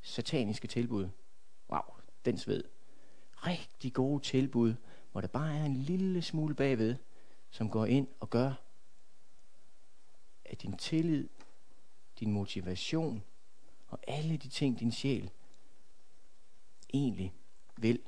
sataniske 0.02 0.68
tilbud. 0.68 1.08
Wow, 1.70 1.94
den 2.24 2.38
sved. 2.38 2.64
Rigtig 3.36 3.92
gode 3.92 4.22
tilbud, 4.22 4.74
hvor 5.12 5.20
der 5.20 5.28
bare 5.28 5.56
er 5.56 5.64
en 5.64 5.76
lille 5.76 6.22
smule 6.22 6.54
bagved, 6.54 6.96
som 7.50 7.70
går 7.70 7.86
ind 7.86 8.08
og 8.20 8.30
gør, 8.30 8.52
at 10.44 10.62
din 10.62 10.76
tillid, 10.76 11.28
din 12.20 12.32
motivation 12.32 13.22
og 13.88 13.98
alle 14.06 14.36
de 14.36 14.48
ting, 14.48 14.80
din 14.80 14.92
sjæl 14.92 15.30
egentlig 16.94 17.34
vil 17.76 18.00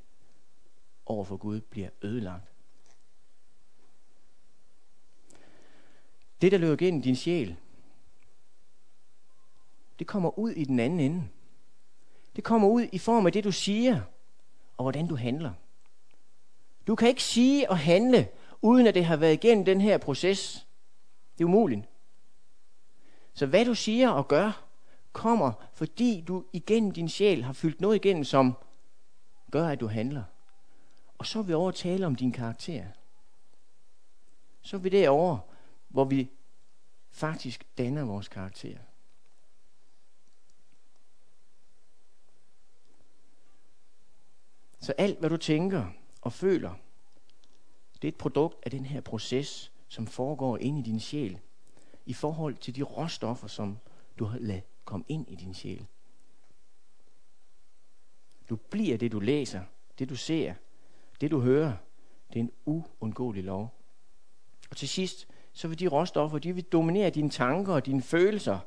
over 1.07 1.25
for 1.25 1.37
Gud, 1.37 1.61
bliver 1.61 1.89
ødelagt. 2.03 2.53
Det, 6.41 6.53
der 6.53 6.59
løber 6.59 6.77
gennem 6.77 7.03
din 7.03 7.17
sjæl, 7.17 7.57
det 9.99 10.07
kommer 10.07 10.39
ud 10.39 10.51
i 10.51 10.65
den 10.65 10.81
anden 10.81 11.01
ende. 11.01 11.29
Det 12.37 12.45
kommer 12.45 12.69
ud 12.69 12.87
i 12.93 12.99
form 12.99 13.27
af 13.27 13.33
det, 13.33 13.45
du 13.45 13.53
siger, 13.53 14.01
og 14.77 14.85
hvordan 14.85 15.07
du 15.07 15.17
handler. 15.17 15.53
Du 16.87 16.95
kan 16.95 17.09
ikke 17.09 17.23
sige 17.23 17.71
og 17.71 17.79
handle, 17.79 18.29
uden 18.63 18.87
at 18.87 18.95
det 18.95 19.05
har 19.05 19.17
været 19.17 19.33
igennem 19.33 19.65
den 19.65 19.81
her 19.81 19.99
proces. 19.99 20.67
Det 21.39 21.45
er 21.45 21.49
umuligt. 21.49 21.83
Så 23.37 23.47
hvad 23.47 23.65
du 23.65 23.75
siger 23.75 24.11
og 24.11 24.29
gør, 24.29 24.65
kommer, 25.13 25.53
fordi 25.73 26.25
du 26.29 26.45
igennem 26.53 26.91
din 26.91 27.09
sjæl 27.09 27.43
har 27.43 27.53
fyldt 27.53 27.81
noget 27.81 27.97
igennem, 27.97 28.25
som 28.25 28.57
gør, 29.51 29.69
at 29.69 29.81
du 29.81 29.87
handler. 29.87 30.25
Og 31.19 31.27
så 31.27 31.39
er 31.39 31.43
vi 31.43 31.53
over 31.53 31.69
at 31.69 31.75
tale 31.75 32.07
om 32.07 32.15
din 32.15 32.33
karakter. 32.33 32.85
Så 34.63 34.77
er 34.77 34.81
vi 34.81 34.89
derovre, 34.89 35.41
hvor 35.89 36.05
vi 36.05 36.31
faktisk 37.11 37.67
danner 37.79 38.05
vores 38.05 38.29
karakter. 38.29 38.79
Så 44.81 44.93
alt, 44.99 45.19
hvad 45.19 45.31
du 45.31 45.37
tænker 45.37 45.87
og 46.21 46.33
føler, 46.33 46.75
det 48.03 48.09
er 48.09 48.13
et 48.13 48.19
produkt 48.19 48.57
af 48.63 48.71
den 48.71 48.87
her 48.87 49.01
proces, 49.01 49.73
som 49.89 50.07
foregår 50.07 50.59
ind 50.59 50.79
i 50.79 50.83
din 50.83 51.01
sjæl, 51.01 51.41
i 52.07 52.13
forhold 52.13 52.57
til 52.57 52.77
de 52.77 52.83
råstoffer, 52.83 53.49
som 53.49 53.79
du 54.19 54.25
har 54.25 54.39
ladet 54.39 54.65
komme 54.85 55.05
ind 55.09 55.29
i 55.29 55.35
din 55.35 55.55
sjæl. 55.55 55.87
Du 58.49 58.57
bliver 58.57 58.97
det, 58.97 59.13
du 59.13 59.21
læser, 59.21 59.63
det 59.99 60.09
du 60.09 60.17
ser, 60.17 60.55
det 61.21 61.31
du 61.31 61.41
hører. 61.41 61.77
Det 62.29 62.37
er 62.37 62.41
en 62.41 62.53
uundgåelig 62.65 63.45
lov. 63.45 63.75
Og 64.71 64.77
til 64.77 64.89
sidst, 64.89 65.29
så 65.53 65.69
vil 65.69 65.79
de 65.79 65.87
råstoffer, 65.87 66.39
de 66.39 66.55
vil 66.55 66.65
dominere 66.65 67.11
dine 67.11 67.31
tanker 67.31 67.75
og 67.75 67.87
dine 67.87 68.03
følelser. 68.03 68.59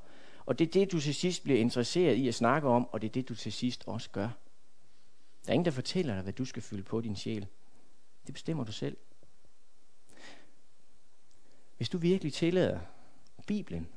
Og 0.46 0.60
det 0.60 0.68
er 0.68 0.72
det, 0.72 0.92
du 0.92 1.00
til 1.00 1.16
sidst 1.16 1.44
bliver 1.44 1.60
interesseret 1.60 2.16
i 2.16 2.28
at 2.28 2.36
snakke 2.36 2.68
om, 2.68 2.88
og 2.92 3.02
det 3.02 3.08
er 3.08 3.12
det, 3.12 3.30
du 3.30 3.36
til 3.36 3.52
sidst 3.52 3.84
også 3.88 4.10
gør. 4.10 4.30
Der 5.46 5.50
er 5.50 5.54
ingen, 5.54 5.66
der 5.66 5.72
fortæller 5.72 6.14
dig, 6.14 6.24
hvad 6.24 6.34
du 6.34 6.46
skal 6.46 6.62
fylde 6.62 6.84
på 6.84 7.02
din 7.02 7.16
sjæl. 7.16 7.48
Det 8.26 8.34
bestemmer 8.34 8.64
du 8.64 8.72
selv. 8.72 8.98
Hvis 11.78 11.90
du 11.90 11.98
virkelig 11.98 12.34
tillader 12.34 12.80
Bibelen, 13.50 13.90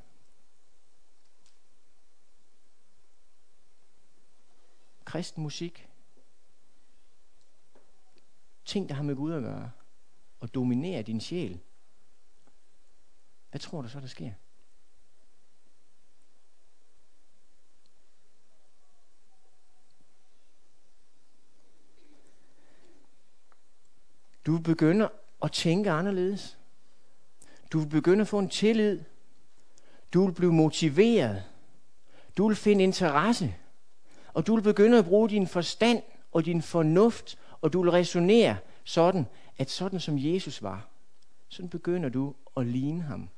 kristen 5.05 5.43
musik, 5.43 5.89
ting, 8.65 8.89
der 8.89 8.95
har 8.95 9.03
med 9.03 9.15
Gud 9.15 9.33
at 9.33 9.43
gøre, 9.43 9.71
og 10.39 10.53
dominere 10.53 11.01
din 11.01 11.21
sjæl, 11.21 11.59
hvad 13.49 13.59
tror 13.59 13.81
du 13.81 13.87
så, 13.87 13.99
der 13.99 14.07
sker? 14.07 14.33
Du 24.45 24.59
begynder 24.59 25.09
at 25.43 25.51
tænke 25.51 25.91
anderledes. 25.91 26.59
Du 27.71 27.85
begynder 27.85 28.21
at 28.21 28.27
få 28.27 28.39
en 28.39 28.49
tillid. 28.49 29.12
Du 30.13 30.25
vil 30.25 30.33
blive 30.33 30.53
motiveret. 30.53 31.43
Du 32.37 32.47
vil 32.47 32.57
finde 32.57 32.83
interesse. 32.83 33.55
Og 34.33 34.47
du 34.47 34.55
vil 34.55 34.61
begynde 34.61 34.97
at 34.97 35.05
bruge 35.05 35.29
din 35.29 35.47
forstand 35.47 36.01
og 36.31 36.45
din 36.45 36.61
fornuft, 36.61 37.37
og 37.61 37.73
du 37.73 37.81
vil 37.81 37.91
resonere 37.91 38.57
sådan, 38.83 39.25
at 39.57 39.69
sådan 39.69 39.99
som 39.99 40.15
Jesus 40.17 40.61
var, 40.61 40.87
sådan 41.49 41.69
begynder 41.69 42.09
du 42.09 42.35
at 42.57 42.65
ligne 42.65 43.01
ham. 43.01 43.29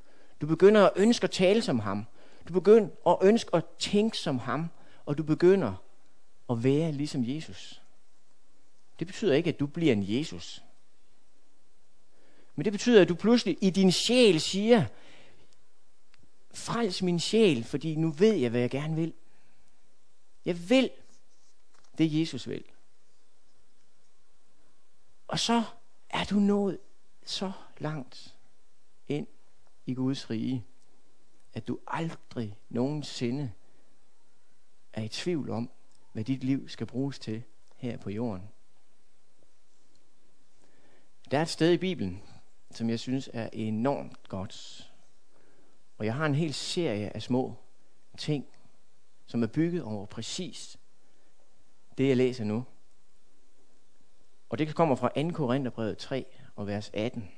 Du 0.41 0.47
begynder 0.47 0.85
at 0.85 0.91
ønske 0.95 1.23
at 1.23 1.31
tale 1.31 1.61
som 1.61 1.79
ham. 1.79 2.05
Du 2.47 2.53
begynder 2.53 2.89
at 3.07 3.17
ønske 3.21 3.55
at 3.55 3.63
tænke 3.79 4.17
som 4.17 4.39
ham. 4.39 4.69
Og 5.05 5.17
du 5.17 5.23
begynder 5.23 5.73
at 6.49 6.63
være 6.63 6.91
ligesom 6.91 7.23
Jesus. 7.25 7.81
Det 8.99 9.07
betyder 9.07 9.33
ikke, 9.33 9.49
at 9.49 9.59
du 9.59 9.65
bliver 9.65 9.93
en 9.93 10.05
Jesus. 10.07 10.63
Men 12.55 12.65
det 12.65 12.73
betyder, 12.73 13.01
at 13.01 13.09
du 13.09 13.15
pludselig 13.15 13.57
i 13.61 13.69
din 13.69 13.91
sjæl 13.91 14.39
siger, 14.41 14.85
frels 16.55 17.01
min 17.01 17.19
sjæl, 17.19 17.63
fordi 17.63 17.95
nu 17.95 18.11
ved 18.11 18.33
jeg, 18.33 18.49
hvad 18.49 18.61
jeg 18.61 18.69
gerne 18.69 18.95
vil. 18.95 19.13
Jeg 20.45 20.69
vil 20.69 20.89
det, 21.97 22.19
Jesus 22.19 22.47
vil. 22.47 22.63
Og 25.27 25.39
så 25.39 25.63
er 26.09 26.23
du 26.23 26.35
nået 26.35 26.79
så 27.25 27.51
langt 27.77 28.35
ind 29.07 29.27
i 29.85 29.93
Guds 29.93 30.29
rige, 30.29 30.65
at 31.53 31.67
du 31.67 31.79
aldrig 31.87 32.57
nogensinde 32.69 33.51
er 34.93 35.03
i 35.03 35.07
tvivl 35.07 35.49
om, 35.49 35.69
hvad 36.13 36.23
dit 36.23 36.43
liv 36.43 36.69
skal 36.69 36.87
bruges 36.87 37.19
til 37.19 37.43
her 37.75 37.97
på 37.97 38.09
jorden. 38.09 38.49
Der 41.31 41.37
er 41.37 41.41
et 41.41 41.49
sted 41.49 41.71
i 41.71 41.77
Bibelen, 41.77 42.21
som 42.71 42.89
jeg 42.89 42.99
synes 42.99 43.29
er 43.33 43.49
enormt 43.53 44.29
godt. 44.29 44.91
Og 45.97 46.05
jeg 46.05 46.15
har 46.15 46.25
en 46.25 46.35
hel 46.35 46.53
serie 46.53 47.15
af 47.15 47.21
små 47.21 47.55
ting, 48.17 48.45
som 49.25 49.43
er 49.43 49.47
bygget 49.47 49.83
over 49.83 50.05
præcis 50.05 50.77
det, 51.97 52.07
jeg 52.07 52.17
læser 52.17 52.43
nu. 52.43 52.65
Og 54.49 54.57
det 54.57 54.75
kommer 54.75 54.95
fra 54.95 55.21
2. 55.21 55.29
Korintherbrevet 55.31 55.97
3 55.97 56.25
og 56.55 56.67
vers 56.67 56.91
18. 56.93 57.29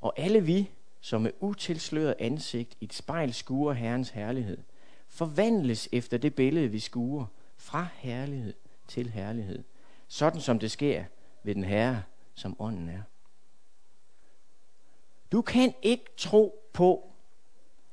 Og 0.00 0.18
alle 0.18 0.44
vi, 0.44 0.70
som 1.00 1.22
med 1.22 1.30
utilsløret 1.40 2.14
ansigt 2.18 2.76
i 2.80 2.84
et 2.84 2.92
spejl 2.92 3.34
skuer 3.34 3.72
Herrens 3.72 4.10
herlighed, 4.10 4.58
forvandles 5.08 5.88
efter 5.92 6.18
det 6.18 6.34
billede, 6.34 6.68
vi 6.68 6.78
skuer, 6.78 7.26
fra 7.56 7.86
herlighed 7.94 8.54
til 8.88 9.10
herlighed, 9.10 9.64
sådan 10.08 10.40
som 10.40 10.58
det 10.58 10.70
sker 10.70 11.04
ved 11.42 11.54
den 11.54 11.64
Herre, 11.64 12.02
som 12.34 12.56
ånden 12.58 12.88
er. 12.88 13.02
Du 15.32 15.42
kan 15.42 15.74
ikke 15.82 16.04
tro 16.16 16.70
på, 16.72 17.12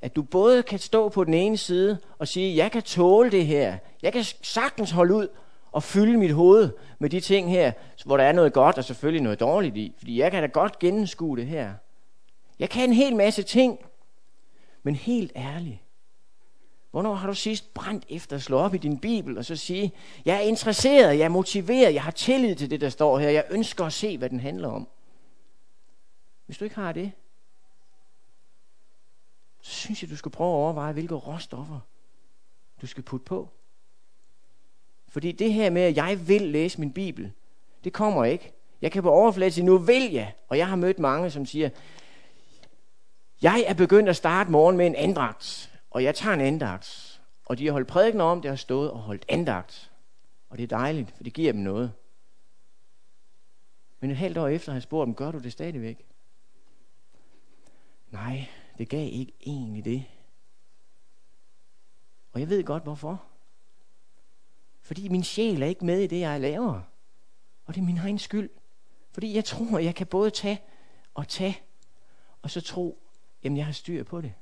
at 0.01 0.15
du 0.15 0.23
både 0.23 0.63
kan 0.63 0.79
stå 0.79 1.09
på 1.09 1.23
den 1.23 1.33
ene 1.33 1.57
side 1.57 1.97
og 2.19 2.27
sige, 2.27 2.57
jeg 2.57 2.71
kan 2.71 2.81
tåle 2.81 3.31
det 3.31 3.45
her. 3.45 3.77
Jeg 4.01 4.13
kan 4.13 4.23
sagtens 4.41 4.91
holde 4.91 5.15
ud 5.15 5.27
og 5.71 5.83
fylde 5.83 6.17
mit 6.17 6.31
hoved 6.31 6.69
med 6.99 7.09
de 7.09 7.19
ting 7.19 7.51
her, 7.51 7.71
hvor 8.05 8.17
der 8.17 8.23
er 8.23 8.31
noget 8.31 8.53
godt 8.53 8.77
og 8.77 8.83
selvfølgelig 8.83 9.21
noget 9.21 9.39
dårligt 9.39 9.77
i. 9.77 9.93
Fordi 9.97 10.19
jeg 10.19 10.31
kan 10.31 10.43
da 10.43 10.47
godt 10.47 10.79
gennemskue 10.79 11.37
det 11.37 11.45
her. 11.45 11.73
Jeg 12.59 12.69
kan 12.69 12.83
en 12.89 12.95
hel 12.95 13.15
masse 13.15 13.43
ting. 13.43 13.79
Men 14.83 14.95
helt 14.95 15.31
ærligt, 15.35 15.79
Hvornår 16.95 17.13
har 17.13 17.27
du 17.27 17.33
sidst 17.33 17.73
brændt 17.73 18.05
efter 18.09 18.35
at 18.35 18.41
slå 18.41 18.57
op 18.57 18.73
i 18.73 18.77
din 18.77 18.97
bibel 18.97 19.37
og 19.37 19.45
så 19.45 19.55
sige, 19.55 19.93
jeg 20.25 20.35
er 20.35 20.39
interesseret, 20.39 21.17
jeg 21.17 21.25
er 21.25 21.29
motiveret, 21.29 21.93
jeg 21.93 22.03
har 22.03 22.11
tillid 22.11 22.55
til 22.55 22.69
det, 22.69 22.81
der 22.81 22.89
står 22.89 23.19
her, 23.19 23.29
jeg 23.29 23.45
ønsker 23.49 23.85
at 23.85 23.93
se, 23.93 24.17
hvad 24.17 24.29
den 24.29 24.39
handler 24.39 24.67
om. 24.67 24.87
Hvis 26.45 26.57
du 26.57 26.63
ikke 26.63 26.75
har 26.75 26.91
det, 26.91 27.11
så 29.65 29.71
synes 29.71 30.01
jeg, 30.03 30.09
du 30.09 30.15
skal 30.15 30.31
prøve 30.31 30.49
at 30.49 30.55
overveje, 30.55 30.93
hvilke 30.93 31.15
råstoffer 31.15 31.79
du 32.81 32.87
skal 32.87 33.03
putte 33.03 33.23
på. 33.23 33.49
Fordi 35.07 35.31
det 35.31 35.53
her 35.53 35.69
med, 35.69 35.81
at 35.81 35.95
jeg 35.95 36.27
vil 36.27 36.41
læse 36.41 36.79
min 36.79 36.93
bibel, 36.93 37.31
det 37.83 37.93
kommer 37.93 38.25
ikke. 38.25 38.53
Jeg 38.81 38.91
kan 38.91 39.03
på 39.03 39.11
overfladen 39.11 39.51
sige, 39.51 39.65
nu 39.65 39.77
vil 39.77 40.11
jeg. 40.11 40.33
Og 40.47 40.57
jeg 40.57 40.67
har 40.67 40.75
mødt 40.75 40.99
mange, 40.99 41.29
som 41.29 41.45
siger, 41.45 41.69
jeg 43.41 43.63
er 43.67 43.73
begyndt 43.73 44.09
at 44.09 44.15
starte 44.15 44.51
morgen 44.51 44.77
med 44.77 44.85
en 44.85 44.95
andragt. 44.95 45.73
Og 45.91 46.03
jeg 46.03 46.15
tager 46.15 46.33
en 46.33 46.41
andagt. 46.41 47.21
Og 47.45 47.57
de 47.57 47.65
har 47.65 47.71
holdt 47.71 47.87
prædikener 47.87 48.23
om, 48.23 48.41
det 48.41 48.49
har 48.49 48.55
stået 48.55 48.91
og 48.91 48.99
holdt 48.99 49.25
andagt. 49.29 49.91
Og 50.49 50.57
det 50.57 50.63
er 50.63 50.77
dejligt, 50.77 51.13
for 51.15 51.23
det 51.23 51.33
giver 51.33 51.51
dem 51.51 51.61
noget. 51.61 51.93
Men 53.99 54.11
et 54.11 54.17
halvt 54.17 54.37
år 54.37 54.47
efter 54.47 54.71
har 54.71 54.75
jeg 54.75 54.83
spurgt 54.83 55.07
dem, 55.07 55.15
gør 55.15 55.31
du 55.31 55.39
det 55.39 55.51
stadigvæk? 55.51 56.05
Nej, 58.11 58.47
det 58.77 58.89
gav 58.89 59.09
ikke 59.11 59.33
egentlig 59.41 59.85
det. 59.85 60.05
Og 62.31 62.39
jeg 62.39 62.49
ved 62.49 62.63
godt 62.63 62.83
hvorfor. 62.83 63.25
Fordi 64.81 65.07
min 65.07 65.23
sjæl 65.23 65.61
er 65.61 65.67
ikke 65.67 65.85
med 65.85 65.99
i 65.99 66.07
det, 66.07 66.19
jeg 66.19 66.41
laver. 66.41 66.81
Og 67.65 67.75
det 67.75 67.81
er 67.81 67.85
min 67.85 67.97
egen 67.97 68.19
skyld. 68.19 68.49
Fordi 69.11 69.33
jeg 69.35 69.45
tror, 69.45 69.79
jeg 69.79 69.95
kan 69.95 70.07
både 70.07 70.31
tage 70.31 70.61
og 71.13 71.27
tage, 71.27 71.61
og 72.41 72.51
så 72.51 72.61
tro, 72.61 73.01
jamen 73.43 73.57
jeg 73.57 73.65
har 73.65 73.73
styr 73.73 74.03
på 74.03 74.21
det. 74.21 74.33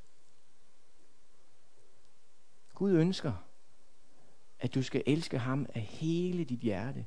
Gud 2.74 2.92
ønsker, 2.92 3.34
at 4.60 4.76
du 4.76 4.84
skal 4.84 5.04
elske 5.06 5.40
ham 5.40 5.66
af 5.74 5.82
hele 5.82 6.44
dit 6.44 6.60
hjerte, 6.60 7.06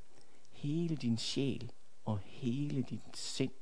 hele 0.51 0.97
din 0.97 1.19
sjæl 1.19 1.73
og 2.05 2.19
hele 2.19 2.83
dit 2.83 3.01
sind. 3.15 3.53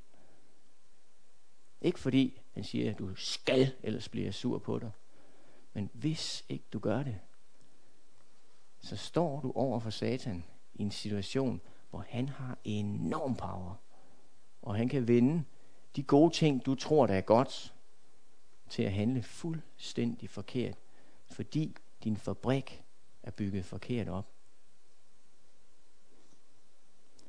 Ikke 1.85 1.99
fordi 1.99 2.41
han 2.53 2.65
siger, 2.65 2.91
at 2.91 2.99
du 2.99 3.15
skal, 3.15 3.75
ellers 3.83 4.09
bliver 4.09 4.27
jeg 4.27 4.35
sur 4.35 4.59
på 4.59 4.79
dig. 4.79 4.91
Men 5.73 5.91
hvis 5.93 6.45
ikke 6.49 6.65
du 6.73 6.79
gør 6.79 7.03
det, 7.03 7.21
så 8.81 8.97
står 8.97 9.41
du 9.41 9.53
over 9.55 9.81
for 9.81 9.91
Satan 9.91 10.45
i 10.75 10.83
en 10.83 10.91
situation, 10.91 11.61
hvor 11.91 12.05
han 12.09 12.29
har 12.29 12.59
enorm 12.65 13.37
power. 13.37 13.75
Og 14.63 14.77
han 14.77 14.89
kan 14.89 15.09
vende 15.09 15.45
de 15.97 16.03
gode 16.03 16.35
ting, 16.35 16.67
du 16.67 16.75
tror, 16.75 17.07
der 17.07 17.15
er 17.15 17.21
godt, 17.21 17.75
til 18.69 18.83
at 18.83 18.93
handle 18.93 19.23
fuldstændig 19.23 20.31
forkert. 20.31 20.79
Fordi 21.27 21.77
din 22.05 22.17
fabrik 22.17 22.83
er 23.23 23.31
bygget 23.31 23.65
forkert 23.65 24.09
op. 24.09 24.31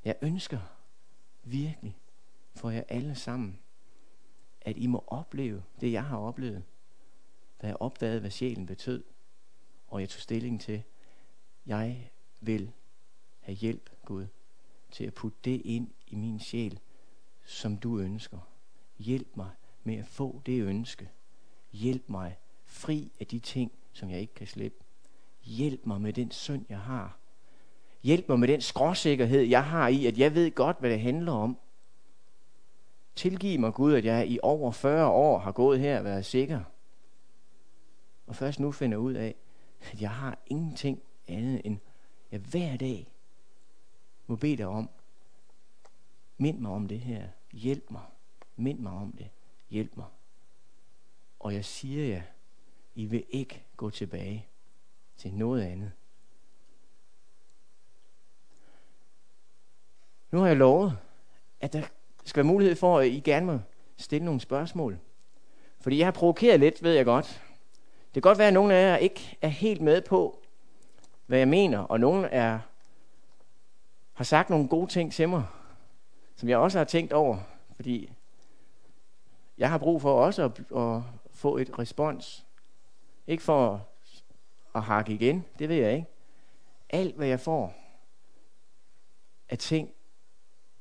Jeg 0.05 0.15
ønsker 0.21 0.59
virkelig 1.43 1.97
for 2.53 2.69
jer 2.69 2.83
alle 2.87 3.15
sammen, 3.15 3.59
at 4.65 4.77
I 4.77 4.87
må 4.87 5.03
opleve 5.07 5.63
det, 5.81 5.91
jeg 5.91 6.03
har 6.03 6.17
oplevet, 6.17 6.63
da 7.61 7.67
jeg 7.67 7.77
opdagede, 7.79 8.19
hvad 8.19 8.29
sjælen 8.29 8.65
betød, 8.65 9.03
og 9.87 10.01
jeg 10.01 10.09
tog 10.09 10.21
stilling 10.21 10.61
til, 10.61 10.83
jeg 11.65 12.09
vil 12.41 12.71
have 13.39 13.55
hjælp, 13.55 13.89
Gud, 14.05 14.27
til 14.91 15.03
at 15.05 15.13
putte 15.13 15.37
det 15.43 15.61
ind 15.65 15.91
i 16.07 16.15
min 16.15 16.39
sjæl, 16.39 16.79
som 17.45 17.77
du 17.77 17.99
ønsker. 17.99 18.39
Hjælp 18.97 19.27
mig 19.35 19.49
med 19.83 19.95
at 19.95 20.07
få 20.07 20.41
det 20.45 20.61
ønske. 20.61 21.09
Hjælp 21.71 22.09
mig 22.09 22.37
fri 22.63 23.11
af 23.19 23.27
de 23.27 23.39
ting, 23.39 23.71
som 23.93 24.09
jeg 24.09 24.19
ikke 24.19 24.33
kan 24.33 24.47
slippe. 24.47 24.83
Hjælp 25.43 25.85
mig 25.85 26.01
med 26.01 26.13
den 26.13 26.31
synd, 26.31 26.65
jeg 26.69 26.79
har. 26.79 27.19
Hjælp 28.03 28.29
mig 28.29 28.39
med 28.39 28.47
den 28.47 28.61
skråsikkerhed, 28.61 29.41
jeg 29.41 29.65
har 29.65 29.87
i, 29.87 30.05
at 30.05 30.17
jeg 30.17 30.35
ved 30.35 30.51
godt, 30.51 30.79
hvad 30.79 30.89
det 30.89 30.99
handler 30.99 31.31
om. 31.31 31.57
Tilgiv 33.15 33.59
mig, 33.59 33.73
Gud, 33.73 33.93
at 33.93 34.05
jeg 34.05 34.27
i 34.27 34.39
over 34.43 34.71
40 34.71 35.07
år 35.07 35.39
har 35.39 35.51
gået 35.51 35.79
her 35.79 35.99
og 35.99 36.05
været 36.05 36.25
sikker. 36.25 36.63
Og 38.27 38.35
først 38.35 38.59
nu 38.59 38.71
finder 38.71 38.97
ud 38.97 39.13
af, 39.13 39.35
at 39.91 40.01
jeg 40.01 40.11
har 40.11 40.37
ingenting 40.45 41.01
andet 41.27 41.61
end, 41.65 41.77
jeg 42.31 42.39
hver 42.39 42.77
dag 42.77 43.11
må 44.27 44.35
bede 44.35 44.57
dig 44.57 44.67
om, 44.67 44.89
mind 46.37 46.59
mig 46.59 46.71
om 46.71 46.87
det 46.87 46.99
her. 46.99 47.27
Hjælp 47.51 47.91
mig. 47.91 48.05
Mind 48.55 48.79
mig 48.79 48.91
om 48.91 49.11
det. 49.11 49.29
Hjælp 49.69 49.97
mig. 49.97 50.07
Og 51.39 51.53
jeg 51.53 51.65
siger 51.65 52.07
jer, 52.07 52.21
I 52.95 53.05
vil 53.05 53.25
ikke 53.29 53.63
gå 53.77 53.89
tilbage 53.89 54.47
til 55.17 55.33
noget 55.33 55.63
andet. 55.63 55.91
Nu 60.31 60.39
har 60.39 60.47
jeg 60.47 60.57
lovet, 60.57 60.97
at 61.59 61.73
der 61.73 61.87
skal 62.25 62.43
være 62.43 62.53
mulighed 62.53 62.75
for, 62.75 62.99
at 62.99 63.07
I 63.07 63.19
gerne 63.19 63.45
må 63.45 63.59
stille 63.97 64.25
nogle 64.25 64.41
spørgsmål. 64.41 64.99
Fordi 65.79 65.97
jeg 65.97 66.07
har 66.07 66.11
provokeret 66.11 66.59
lidt, 66.59 66.83
ved 66.83 66.93
jeg 66.93 67.05
godt. 67.05 67.41
Det 68.05 68.13
kan 68.23 68.29
godt 68.29 68.37
være, 68.37 68.47
at 68.47 68.53
nogle 68.53 68.73
af 68.73 68.91
jer 68.91 68.97
ikke 68.97 69.37
er 69.41 69.47
helt 69.47 69.81
med 69.81 70.01
på, 70.01 70.39
hvad 71.25 71.37
jeg 71.37 71.47
mener, 71.47 71.79
og 71.79 71.99
nogle 71.99 72.27
er, 72.27 72.59
har 74.13 74.23
sagt 74.23 74.49
nogle 74.49 74.67
gode 74.67 74.87
ting 74.87 75.13
til 75.13 75.29
mig, 75.29 75.43
som 76.35 76.49
jeg 76.49 76.57
også 76.57 76.77
har 76.77 76.85
tænkt 76.85 77.13
over, 77.13 77.37
fordi 77.75 78.11
jeg 79.57 79.69
har 79.69 79.77
brug 79.77 80.01
for 80.01 80.25
også 80.25 80.43
at, 80.43 80.59
at 80.77 81.01
få 81.33 81.57
et 81.57 81.79
respons. 81.79 82.45
Ikke 83.27 83.43
for 83.43 83.87
at 84.75 84.81
hakke 84.81 85.13
igen, 85.13 85.45
det 85.59 85.69
ved 85.69 85.75
jeg 85.75 85.93
ikke. 85.93 86.07
Alt, 86.89 87.15
hvad 87.15 87.27
jeg 87.27 87.39
får 87.39 87.73
af 89.49 89.57
ting, 89.57 89.89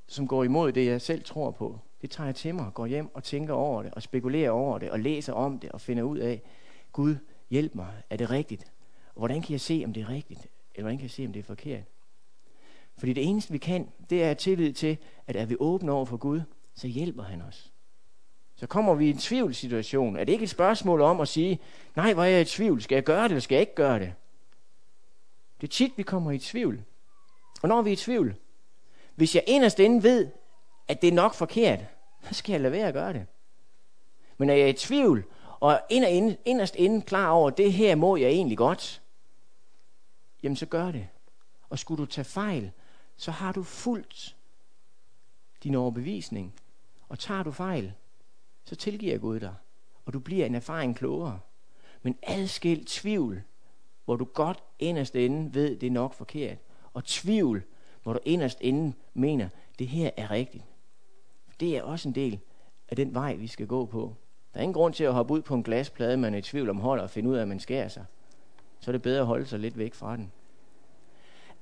som 0.07 0.29
går 0.29 0.45
imod 0.45 0.73
det, 0.73 0.87
jeg 0.87 1.01
selv 1.01 1.25
tror 1.25 1.51
på, 1.51 1.79
det 2.03 2.11
tager 2.11 2.27
jeg 2.27 2.35
til 2.35 2.55
mig, 2.55 2.71
går 2.75 2.87
hjem 2.87 3.15
og 3.15 3.25
tænker 3.25 3.55
over 3.55 3.83
det, 3.83 3.95
og 3.95 4.03
spekulerer 4.03 4.51
over 4.51 4.79
det, 4.79 4.91
og 4.91 5.01
læser 5.01 5.33
om 5.33 5.59
det, 5.59 5.73
og 5.73 5.81
finder 5.81 6.03
ud 6.03 6.19
af, 6.19 6.43
Gud, 6.93 7.17
hjælp 7.51 7.75
mig, 7.75 8.03
er 8.11 8.17
det 8.17 8.31
rigtigt? 8.31 8.73
Og 9.15 9.19
hvordan 9.19 9.43
kan 9.43 9.53
jeg 9.53 9.61
se, 9.61 9.83
om 9.87 9.93
det 9.93 10.01
er 10.03 10.09
rigtigt? 10.09 10.41
Eller 10.75 10.83
hvordan 10.83 10.99
kan 10.99 11.03
jeg 11.03 11.11
se, 11.11 11.27
om 11.27 11.33
det 11.33 11.41
er 11.41 11.45
forkert? 11.45 11.85
Fordi 12.99 13.13
det 13.13 13.29
eneste, 13.29 13.53
vi 13.53 13.59
kan, 13.59 13.89
det 14.11 14.25
er 14.25 14.35
tillid 14.35 14.73
til, 14.73 14.99
at 15.27 15.37
er 15.37 15.47
vi 15.47 15.57
åbne 15.61 15.93
over 15.93 16.05
for 16.05 16.17
Gud, 16.17 16.41
så 16.75 16.89
hjælper 16.89 17.23
han 17.23 17.43
os. 17.43 17.73
Så 18.57 18.67
kommer 18.67 18.95
vi 18.95 19.07
i 19.07 19.11
en 19.11 19.19
tvivlssituation. 19.19 20.17
Er 20.17 20.25
det 20.25 20.33
ikke 20.33 20.43
et 20.43 20.51
spørgsmål 20.51 21.01
om 21.01 21.21
at 21.21 21.29
sige, 21.29 21.61
nej, 21.97 22.13
hvor 22.13 22.23
er 22.23 22.29
jeg 22.29 22.41
i 22.41 22.45
tvivl? 22.45 22.83
Skal 22.83 22.97
jeg 22.97 23.05
gøre 23.05 23.23
det, 23.23 23.31
eller 23.31 23.41
skal 23.41 23.55
jeg 23.55 23.61
ikke 23.61 23.75
gøre 23.75 23.99
det? 23.99 24.15
Det 25.61 25.67
er 25.67 25.71
tit, 25.71 25.93
vi 25.97 26.03
kommer 26.03 26.31
i 26.31 26.39
tvivl. 26.39 26.83
Og 27.63 27.69
når 27.69 27.83
vi 27.83 27.91
er 27.91 27.93
i 27.93 27.97
tvivl, 27.97 28.35
hvis 29.15 29.35
jeg 29.35 29.45
inderst 29.47 29.79
inde 29.79 30.03
ved, 30.03 30.29
at 30.89 31.03
det 31.03 31.09
er 31.09 31.13
nok 31.13 31.35
forkert, 31.35 31.81
så 32.23 32.35
skal 32.35 32.53
jeg 32.53 32.61
lade 32.61 32.73
være 32.73 32.89
at 32.89 32.95
gøre 32.95 33.13
det. 33.13 33.27
Men 34.39 34.47
når 34.47 34.55
jeg 34.55 34.63
er 34.63 34.69
i 34.69 34.73
tvivl, 34.73 35.25
og 35.61 35.81
inderst 35.91 36.77
inde 36.77 37.03
klar 37.03 37.31
over, 37.31 37.51
at 37.51 37.57
det 37.57 37.73
her 37.73 37.95
må 37.95 38.17
jeg 38.17 38.29
egentlig 38.29 38.59
godt, 38.59 39.03
jamen 40.43 40.57
så 40.57 40.67
gør 40.67 40.93
det. 40.93 41.09
Og 41.69 41.79
skulle 41.79 42.01
du 42.01 42.07
tage 42.07 42.25
fejl, 42.25 42.71
så 43.17 43.31
har 43.31 43.53
du 43.53 43.63
fuldt 43.63 44.37
din 45.63 45.75
overbevisning. 45.75 46.55
Og 47.09 47.19
tager 47.19 47.43
du 47.43 47.51
fejl, 47.51 47.93
så 48.65 48.77
tilgiver 48.77 49.19
Gud 49.19 49.41
dig. 49.41 49.55
Og 50.05 50.13
du 50.13 50.19
bliver 50.19 50.47
en 50.47 50.55
erfaring 50.55 50.97
klogere. 50.97 51.41
Men 52.03 52.19
adskil 52.23 52.85
tvivl, 52.85 53.43
hvor 54.05 54.17
du 54.17 54.25
godt 54.25 54.63
inderst 54.79 55.15
inde 55.15 55.55
ved, 55.55 55.77
det 55.77 55.87
er 55.87 55.91
nok 55.91 56.15
forkert. 56.15 56.59
Og 56.93 57.05
tvivl, 57.05 57.63
hvor 58.05 58.13
du 58.13 58.19
inderst 58.25 58.61
inden 58.61 58.95
mener, 59.15 59.49
det 59.79 59.89
her 59.89 60.11
er 60.17 60.31
rigtigt. 60.31 60.65
Det 61.61 61.77
er 61.77 61.83
også 61.83 62.09
en 62.09 62.15
del 62.15 62.41
af 62.89 62.97
den 62.97 63.15
vej, 63.15 63.35
vi 63.35 63.47
skal 63.47 63.67
gå 63.67 63.85
på. 63.87 64.15
Der 64.55 64.61
er 64.61 64.63
ingen 64.63 64.75
grund 64.75 64.95
til 64.95 65.05
at 65.05 65.13
hoppe 65.13 65.35
ud 65.35 65.43
på 65.43 65.55
en 65.55 65.63
glasplade, 65.63 66.17
man 66.17 66.35
er 66.35 66.39
i 66.39 66.43
tvivl 66.43 66.71
om 66.71 66.81
holder 66.81 67.05
og 67.05 67.11
finde 67.11 67.31
ud 67.31 67.37
af, 67.37 67.43
at 67.43 67.49
man 67.49 67.61
skærer 67.61 67.89
sig. 67.89 68.05
Så 68.81 68.91
er 68.91 68.93
det 68.93 69.03
bedre 69.03 69.21
at 69.21 69.27
holde 69.27 69.47
sig 69.47 69.59
lidt 69.59 69.79
væk 69.79 69.95
fra 69.95 70.17
den. 70.17 70.33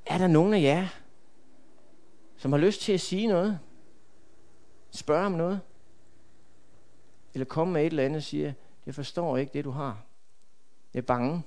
Er 0.06 0.18
der 0.18 0.26
nogen 0.26 0.54
af 0.54 0.60
jer, 0.60 0.86
som 2.36 2.52
har 2.52 2.58
lyst 2.58 2.80
til 2.80 2.92
at 2.92 3.00
sige 3.00 3.26
noget? 3.26 3.58
Spørge 4.90 5.26
om 5.26 5.32
noget? 5.32 5.60
Eller 7.34 7.44
komme 7.44 7.72
med 7.72 7.82
et 7.82 7.86
eller 7.86 8.04
andet 8.04 8.16
og 8.16 8.22
sige, 8.22 8.54
jeg 8.86 8.94
forstår 8.94 9.36
ikke 9.36 9.52
det, 9.52 9.64
du 9.64 9.70
har. 9.70 10.04
Jeg 10.94 11.00
er 11.00 11.06
bange. 11.06 11.42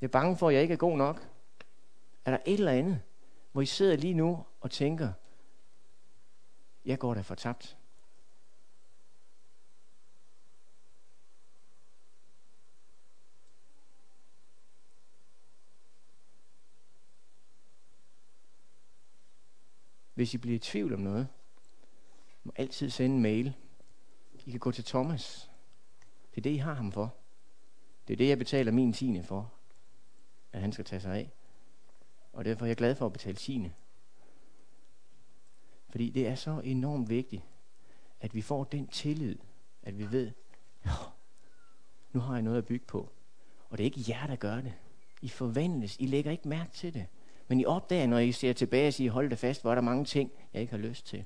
Jeg 0.00 0.06
er 0.06 0.10
bange 0.10 0.36
for, 0.36 0.48
at 0.48 0.54
jeg 0.54 0.62
ikke 0.62 0.72
er 0.72 0.78
god 0.78 0.96
nok. 0.96 1.28
Er 2.24 2.30
der 2.30 2.38
et 2.46 2.58
eller 2.58 2.72
andet, 2.72 3.00
hvor 3.58 3.62
I 3.62 3.66
sidder 3.66 3.96
lige 3.96 4.14
nu 4.14 4.44
og 4.60 4.70
tænker, 4.70 5.12
jeg 6.84 6.98
går 6.98 7.14
da 7.14 7.20
fortabt. 7.20 7.76
Hvis 20.14 20.34
I 20.34 20.38
bliver 20.38 20.56
i 20.56 20.58
tvivl 20.58 20.94
om 20.94 21.00
noget, 21.00 21.28
må 22.44 22.52
altid 22.56 22.90
sende 22.90 23.16
en 23.16 23.22
mail. 23.22 23.54
I 24.46 24.50
kan 24.50 24.60
gå 24.60 24.72
til 24.72 24.84
Thomas. 24.84 25.50
Det 26.30 26.36
er 26.36 26.42
det, 26.42 26.50
I 26.50 26.56
har 26.56 26.74
ham 26.74 26.92
for. 26.92 27.14
Det 28.08 28.12
er 28.12 28.16
det, 28.16 28.28
jeg 28.28 28.38
betaler 28.38 28.72
min 28.72 28.92
tiende 28.92 29.22
for, 29.22 29.52
at 30.52 30.60
han 30.60 30.72
skal 30.72 30.84
tage 30.84 31.00
sig 31.00 31.14
af. 31.16 31.37
Og 32.32 32.44
derfor 32.44 32.64
er 32.64 32.68
jeg 32.68 32.76
glad 32.76 32.94
for 32.94 33.06
at 33.06 33.12
betale 33.12 33.38
sine. 33.38 33.74
Fordi 35.88 36.10
det 36.10 36.26
er 36.26 36.34
så 36.34 36.60
enormt 36.64 37.08
vigtigt, 37.08 37.42
at 38.20 38.34
vi 38.34 38.42
får 38.42 38.64
den 38.64 38.86
tillid, 38.86 39.38
at 39.82 39.98
vi 39.98 40.12
ved, 40.12 40.32
nu 42.12 42.20
har 42.20 42.34
jeg 42.34 42.42
noget 42.42 42.58
at 42.58 42.66
bygge 42.66 42.86
på. 42.86 43.10
Og 43.70 43.78
det 43.78 43.84
er 43.84 43.90
ikke 43.96 44.04
jer, 44.08 44.26
der 44.26 44.36
gør 44.36 44.60
det. 44.60 44.72
I 45.22 45.28
forvandles. 45.28 45.96
I 45.96 46.06
lægger 46.06 46.30
ikke 46.30 46.48
mærke 46.48 46.72
til 46.72 46.94
det. 46.94 47.06
Men 47.48 47.60
I 47.60 47.64
opdager, 47.64 48.06
når 48.06 48.18
I 48.18 48.32
ser 48.32 48.52
tilbage 48.52 48.88
og 48.88 48.94
siger, 48.94 49.10
hold 49.10 49.30
det 49.30 49.38
fast, 49.38 49.62
hvor 49.62 49.70
er 49.70 49.74
der 49.74 49.82
mange 49.82 50.04
ting, 50.04 50.32
jeg 50.52 50.60
ikke 50.60 50.70
har 50.70 50.78
lyst 50.78 51.06
til. 51.06 51.24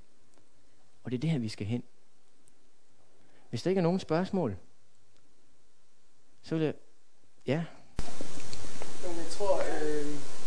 Og 1.03 1.11
det 1.11 1.17
er 1.17 1.21
det 1.21 1.31
her, 1.31 1.39
vi 1.39 1.49
skal 1.49 1.67
hen. 1.67 1.83
Hvis 3.51 3.63
der 3.63 3.71
ikke 3.71 3.79
er 3.79 3.83
nogen 3.83 4.01
spørgsmål, 4.01 4.57
så 6.43 6.55
vil 6.55 6.65
jeg... 6.65 6.75
Ja? 7.47 7.65
jeg 9.03 9.27
tror, 9.31 9.59
øh, 9.59 10.42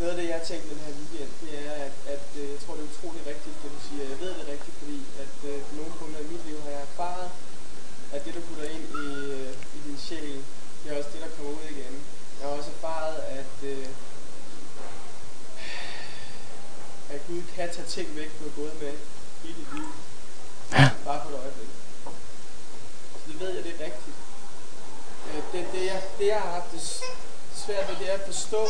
noget 0.00 0.12
af 0.14 0.18
det, 0.20 0.28
jeg 0.30 0.38
har 0.40 0.48
tænkt 0.50 0.70
den 0.72 0.80
her 0.84 0.92
weekend, 0.98 1.32
det 1.42 1.52
er, 1.66 1.72
at, 1.86 1.96
at 2.14 2.26
øh, 2.40 2.46
jeg 2.54 2.58
tror, 2.62 2.74
det 2.74 2.82
er 2.84 2.92
utrolig 2.92 3.22
rigtigt, 3.32 3.56
det 3.62 3.70
du 3.76 3.80
siger. 3.88 4.04
Jeg 4.12 4.20
ved 4.24 4.32
det 4.38 4.46
rigtigt, 4.54 4.76
fordi 4.82 4.98
at 5.24 5.36
øh, 5.50 5.56
på 5.66 5.72
nogle 5.78 5.92
punkter 5.98 6.20
i 6.20 6.30
mit 6.32 6.44
liv 6.48 6.58
har 6.64 6.70
jeg 6.76 6.82
erfaret, 6.90 7.30
at 8.14 8.24
det, 8.24 8.34
du 8.36 8.40
putter 8.48 8.68
ind 8.76 8.84
i, 9.04 9.08
øh, 9.36 9.52
i 9.76 9.78
din 9.86 9.98
sjæl, 10.06 10.38
det 10.80 10.86
er 10.88 10.98
også 10.98 11.10
det, 11.14 11.20
der 11.24 11.34
kommer 11.36 11.52
ud 11.58 11.66
igen. 11.76 11.94
Jeg 12.36 12.44
har 12.48 12.54
også 12.58 12.70
erfaret, 12.76 13.16
at, 13.40 13.54
øh, 13.72 13.88
at 17.14 17.20
Gud 17.28 17.42
kan 17.54 17.68
tage 17.74 17.88
ting 17.96 18.08
væk, 18.16 18.30
du 18.38 18.42
har 18.48 18.54
gået 18.60 18.74
med 18.82 18.94
hele 19.42 19.56
dit 19.60 19.70
liv. 19.76 19.88
Bare 21.06 21.20
for 21.22 21.30
et 21.30 21.40
øjeblik. 21.42 21.72
Så 23.12 23.18
det 23.28 23.40
ved 23.40 23.50
jeg, 23.56 23.64
det 23.64 23.72
er 23.74 23.84
rigtigt. 23.88 24.18
Øh, 25.28 25.42
det, 25.52 25.60
det, 25.72 25.82
jeg, 25.90 26.02
det, 26.18 26.26
jeg 26.26 26.40
har 26.40 26.50
haft 26.58 26.72
det 26.72 26.82
svært 27.54 27.88
ved, 27.88 27.96
det 27.96 28.10
er 28.10 28.14
at 28.14 28.26
forstå, 28.26 28.62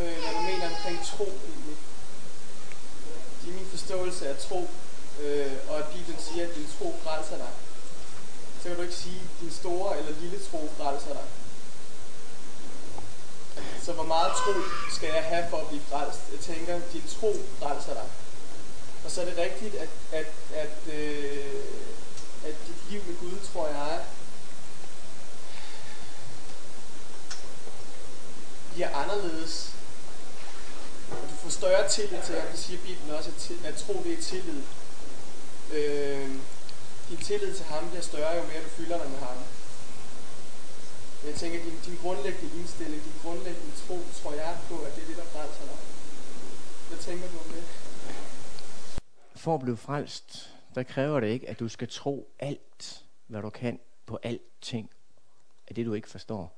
øh, 0.00 0.16
hvad 0.22 0.32
du 0.36 0.40
mener 0.40 0.66
omkring 0.68 0.98
tro 1.06 1.24
egentlig. 1.24 1.76
Det 3.40 3.48
er 3.50 3.54
min 3.54 3.70
forståelse 3.70 4.28
af 4.28 4.36
tro, 4.36 4.68
øh, 5.20 5.52
og 5.68 5.78
at 5.78 5.84
Bibelen 5.84 6.20
siger, 6.20 6.48
at 6.48 6.54
din 6.54 6.68
tro 6.78 6.94
frelser 7.04 7.36
dig. 7.36 7.52
Så 8.62 8.68
kan 8.68 8.76
du 8.76 8.82
ikke 8.82 8.94
sige, 8.94 9.20
at 9.20 9.40
din 9.40 9.52
store 9.52 9.98
eller 9.98 10.12
lille 10.20 10.38
tro 10.50 10.70
frelser 10.78 11.12
dig. 11.18 11.26
Så 13.82 13.92
hvor 13.92 14.04
meget 14.04 14.32
tro 14.32 14.52
skal 14.96 15.10
jeg 15.14 15.24
have 15.24 15.46
for 15.50 15.56
at 15.56 15.68
blive 15.68 15.82
frelst? 15.90 16.20
Jeg 16.32 16.40
tænker, 16.40 16.76
at 16.76 16.92
din 16.92 17.04
tro 17.20 17.32
frelser 17.58 17.94
dig. 17.94 18.08
Og 19.04 19.10
så 19.10 19.20
er 19.20 19.24
det 19.24 19.36
rigtigt, 19.36 19.74
at, 19.74 19.88
at, 20.12 20.32
at, 20.54 20.94
øh, 20.94 21.64
at 22.44 22.54
dit 22.66 22.90
liv 22.90 23.00
med 23.06 23.16
Gud, 23.20 23.38
tror 23.52 23.68
jeg, 23.68 24.00
bliver 28.72 28.90
anderledes. 28.94 29.74
Og 31.10 31.16
du 31.30 31.34
får 31.42 31.50
større 31.50 31.88
tillid 31.88 32.22
til 32.26 32.34
ham. 32.40 32.48
Det 32.50 32.58
siger 32.58 32.78
Bibelen 32.86 33.10
også, 33.10 33.30
at, 33.30 33.66
at 33.68 33.74
tro 33.74 33.94
det 34.04 34.12
er 34.18 34.22
tillid. 34.22 34.62
Øh, 35.72 36.30
din 37.08 37.18
tillid 37.18 37.54
til 37.54 37.64
ham 37.64 37.88
bliver 37.88 38.02
større, 38.02 38.36
jo 38.36 38.42
mere 38.42 38.62
du 38.62 38.68
fylder 38.68 38.98
dig 39.02 39.10
med 39.10 39.18
ham. 39.18 39.36
Jeg 41.26 41.34
tænker, 41.34 41.64
din, 41.64 41.78
din 41.86 41.98
grundlæggende 42.02 42.58
indstilling, 42.58 43.04
din 43.04 43.20
grundlæggende 43.22 43.76
tro, 43.86 43.98
tror 44.22 44.32
jeg 44.32 44.58
på, 44.68 44.78
at 44.78 44.96
det 44.96 45.02
er 45.02 45.06
det, 45.06 45.16
der 45.16 45.24
frelser 45.24 45.64
dig. 45.64 45.78
Hvad 46.88 46.98
tænker 46.98 47.28
du 47.28 47.38
om 47.38 47.44
det? 47.54 47.64
For 49.34 49.54
at 49.54 49.60
blive 49.60 49.76
frelst, 49.76 50.50
der 50.74 50.82
kræver 50.82 51.20
det 51.20 51.28
ikke, 51.28 51.48
at 51.48 51.60
du 51.60 51.68
skal 51.68 51.88
tro 51.88 52.30
alt, 52.38 53.04
hvad 53.26 53.42
du 53.42 53.50
kan 53.50 53.80
på 54.06 54.18
alting 54.22 54.90
af 55.68 55.74
det, 55.74 55.86
du 55.86 55.94
ikke 55.94 56.08
forstår. 56.08 56.56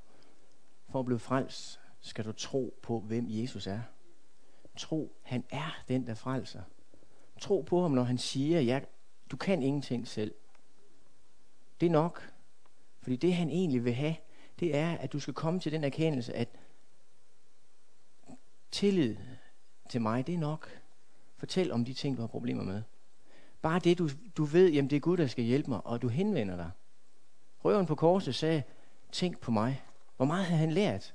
For 0.93 0.99
at 0.99 1.07
blive 1.07 1.19
frelst, 1.19 1.81
skal 2.03 2.25
du 2.25 2.33
tro 2.33 2.79
på, 2.83 3.01
hvem 3.01 3.27
Jesus 3.29 3.67
er. 3.67 3.81
Tro, 4.77 5.17
han 5.23 5.45
er 5.51 5.83
den, 5.89 6.07
der 6.07 6.15
frelser. 6.15 6.63
Tro 7.41 7.61
på 7.61 7.83
ham, 7.83 7.91
når 7.91 8.03
han 8.03 8.19
siger, 8.19 8.61
ja, 8.61 8.81
du 9.31 9.37
kan 9.37 9.63
ingenting 9.63 10.09
selv. 10.09 10.35
Det 11.81 11.87
er 11.87 11.91
nok. 11.91 12.33
Fordi 13.03 13.17
det, 13.17 13.35
han 13.35 13.51
egentlig 13.51 13.85
vil 13.85 13.95
have, 13.95 14.17
det 14.61 14.77
er, 14.77 14.99
at 14.99 15.13
du 15.13 15.21
skal 15.21 15.35
komme 15.35 15.61
til 15.61 15.73
den 15.73 15.85
erkendelse, 15.85 16.35
at 16.35 16.49
tillid 18.71 19.17
til 19.89 20.01
mig, 20.01 20.27
det 20.27 20.35
er 20.35 20.39
nok. 20.39 20.81
Fortæl 21.37 21.73
om 21.73 21.85
de 21.85 21.93
ting, 21.93 22.17
du 22.17 22.23
har 22.23 22.27
problemer 22.27 22.65
med. 22.65 22.83
Bare 23.63 23.79
det, 23.79 23.99
du, 23.99 24.09
du 24.37 24.45
ved, 24.45 24.73
jamen 24.73 24.91
det 24.91 24.97
er 24.97 25.01
Gud, 25.01 25.17
der 25.17 25.27
skal 25.27 25.45
hjælpe 25.45 25.71
mig, 25.71 25.87
og 25.87 26.03
du 26.03 26.09
henvender 26.09 26.57
dig. 26.57 26.71
Røven 27.65 27.87
på 27.87 27.95
korset 27.95 28.35
sagde, 28.35 28.63
tænk 29.13 29.41
på 29.41 29.51
mig. 29.51 29.83
Hvor 30.17 30.27
meget 30.27 30.45
havde 30.45 30.61
han 30.61 30.73
lært? 30.73 31.15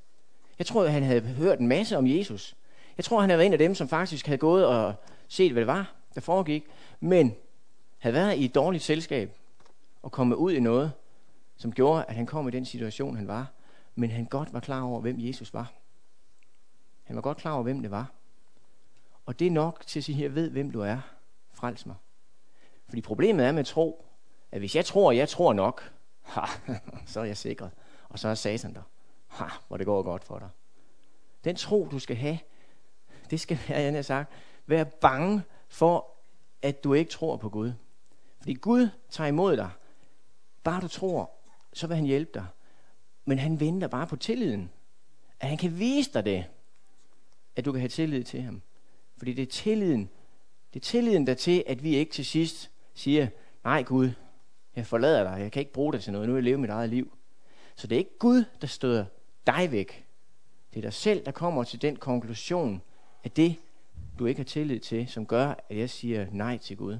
Jeg 0.60 0.66
tror, 0.66 0.88
han 0.88 1.04
havde 1.04 1.22
hørt 1.22 1.60
en 1.60 1.68
masse 1.68 1.98
om 1.98 2.08
Jesus. 2.08 2.56
Jeg 2.98 3.06
tror, 3.06 3.22
han 3.22 3.30
havde 3.30 3.38
været 3.38 3.46
en 3.46 3.54
af 3.54 3.60
dem, 3.60 3.76
som 3.76 3.88
faktisk 3.88 4.26
havde 4.26 4.38
gået 4.38 4.66
og 4.66 4.94
set, 5.28 5.52
hvad 5.52 5.62
det 5.62 5.68
var, 5.68 5.96
der 6.16 6.22
foregik, 6.22 6.66
men 7.00 7.36
havde 7.98 8.14
været 8.14 8.38
i 8.38 8.46
et 8.46 8.56
dårligt 8.56 8.84
selskab 8.84 9.32
og 10.02 10.12
kommet 10.12 10.36
ud 10.36 10.52
i 10.52 10.60
noget, 10.60 10.92
som 11.58 11.72
gjorde, 11.72 12.06
at 12.08 12.16
han 12.16 12.26
kom 12.26 12.48
i 12.48 12.52
den 12.52 12.66
situation, 12.66 13.16
han 13.16 13.28
var. 13.28 13.52
Men 13.96 14.12
han 14.12 14.26
godt 14.26 14.54
var 14.54 14.60
klar 14.60 14.82
over, 14.82 15.02
hvem 15.02 15.16
Jesus 15.20 15.54
var. 15.54 15.74
Han 17.04 17.16
var 17.16 17.22
godt 17.22 17.38
klar 17.38 17.54
over, 17.54 17.64
hvem 17.64 17.82
det 17.82 17.92
var. 17.92 18.12
Og 19.26 19.40
det 19.40 19.48
er 19.48 19.52
nok 19.52 19.84
til 19.88 20.00
at 20.00 20.04
sige, 20.04 20.24
jeg 20.24 20.36
ved, 20.36 20.50
hvem 20.50 20.72
du 20.72 20.82
er. 20.82 20.98
Frels 21.54 21.86
mig. 21.86 21.96
Fordi 22.88 23.02
problemet 23.02 23.46
er 23.46 23.52
med 23.52 23.64
tro, 23.64 24.06
at 24.52 24.60
hvis 24.60 24.76
jeg 24.76 24.86
tror, 24.86 25.12
jeg 25.12 25.30
tror 25.30 25.54
nok, 25.54 25.92
ha, 26.22 26.42
så 27.06 27.20
er 27.20 27.24
jeg 27.24 27.38
sikret. 27.38 27.72
Og 28.10 28.20
så 28.20 28.28
er 28.28 28.36
satan 28.36 28.74
der. 28.74 28.82
Ha, 29.28 29.46
hvor 29.68 29.78
det 29.78 29.86
går 29.86 30.04
godt 30.04 30.24
for 30.24 30.40
dig. 30.40 30.50
Den 31.44 31.56
tro, 31.56 31.88
du 31.92 32.00
skal 32.00 32.16
have, 32.16 32.40
det 33.30 33.40
skal 33.40 33.60
være, 33.68 33.82
jeg 33.82 33.94
har 33.94 34.02
sagt, 34.02 34.32
være 34.66 34.86
bange 34.86 35.42
for, 35.68 36.08
at 36.62 36.84
du 36.84 36.94
ikke 36.94 37.12
tror 37.12 37.38
på 37.38 37.50
Gud. 37.50 37.72
Fordi 38.40 38.54
Gud 38.54 38.90
tager 39.10 39.28
imod 39.28 39.58
dig. 39.58 39.70
Bare 40.64 40.82
du 40.82 40.88
tror, 40.88 41.32
så 41.74 41.88
vil 41.88 41.96
han 41.96 42.06
hjælpe 42.06 42.32
dig. 42.34 42.46
Men 43.26 43.40
han 43.40 43.60
venter 43.60 43.88
bare 43.88 44.08
på 44.08 44.16
tilliden. 44.16 44.72
At 45.40 45.50
han 45.50 45.58
kan 45.58 45.80
vise 45.80 46.14
dig 46.14 46.26
det. 46.26 46.46
At 47.56 47.66
du 47.66 47.72
kan 47.72 47.82
have 47.82 47.90
tillid 47.90 48.24
til 48.24 48.42
ham. 48.42 48.62
Fordi 49.18 49.34
det 49.34 49.42
er 49.42 49.52
tilliden. 49.52 50.10
Det 50.74 50.80
er 50.80 50.84
tilliden 50.84 51.28
der 51.28 51.34
til, 51.34 51.64
at 51.68 51.84
vi 51.84 51.96
ikke 51.96 52.12
til 52.12 52.26
sidst 52.26 52.72
siger, 52.94 53.28
nej 53.64 53.84
Gud, 53.84 54.10
jeg 54.76 54.88
forlader 54.88 55.24
dig, 55.24 55.42
jeg 55.42 55.52
kan 55.52 55.60
ikke 55.60 55.74
bruge 55.74 55.94
dig 55.94 56.02
til 56.02 56.14
noget, 56.14 56.28
nu 56.28 56.34
vil 56.34 56.40
jeg 56.40 56.44
leve 56.44 56.58
mit 56.58 56.70
eget 56.70 56.90
liv. 56.90 57.18
Så 57.76 57.88
det 57.88 57.96
er 57.96 58.00
ikke 58.00 58.18
Gud, 58.20 58.46
der 58.62 58.68
støder 58.68 59.06
dig 59.48 59.72
væk. 59.72 60.06
Det 60.74 60.78
er 60.78 60.82
dig 60.82 60.94
selv, 60.94 61.26
der 61.26 61.32
kommer 61.32 61.64
til 61.64 61.82
den 61.82 61.96
konklusion, 61.96 62.82
at 63.24 63.36
det, 63.36 63.56
du 64.20 64.26
ikke 64.26 64.40
har 64.40 64.46
tillid 64.46 64.80
til, 64.80 65.08
som 65.08 65.26
gør, 65.26 65.48
at 65.70 65.78
jeg 65.78 65.90
siger 65.90 66.28
nej 66.32 66.58
til 66.58 66.78
Gud. 66.78 66.98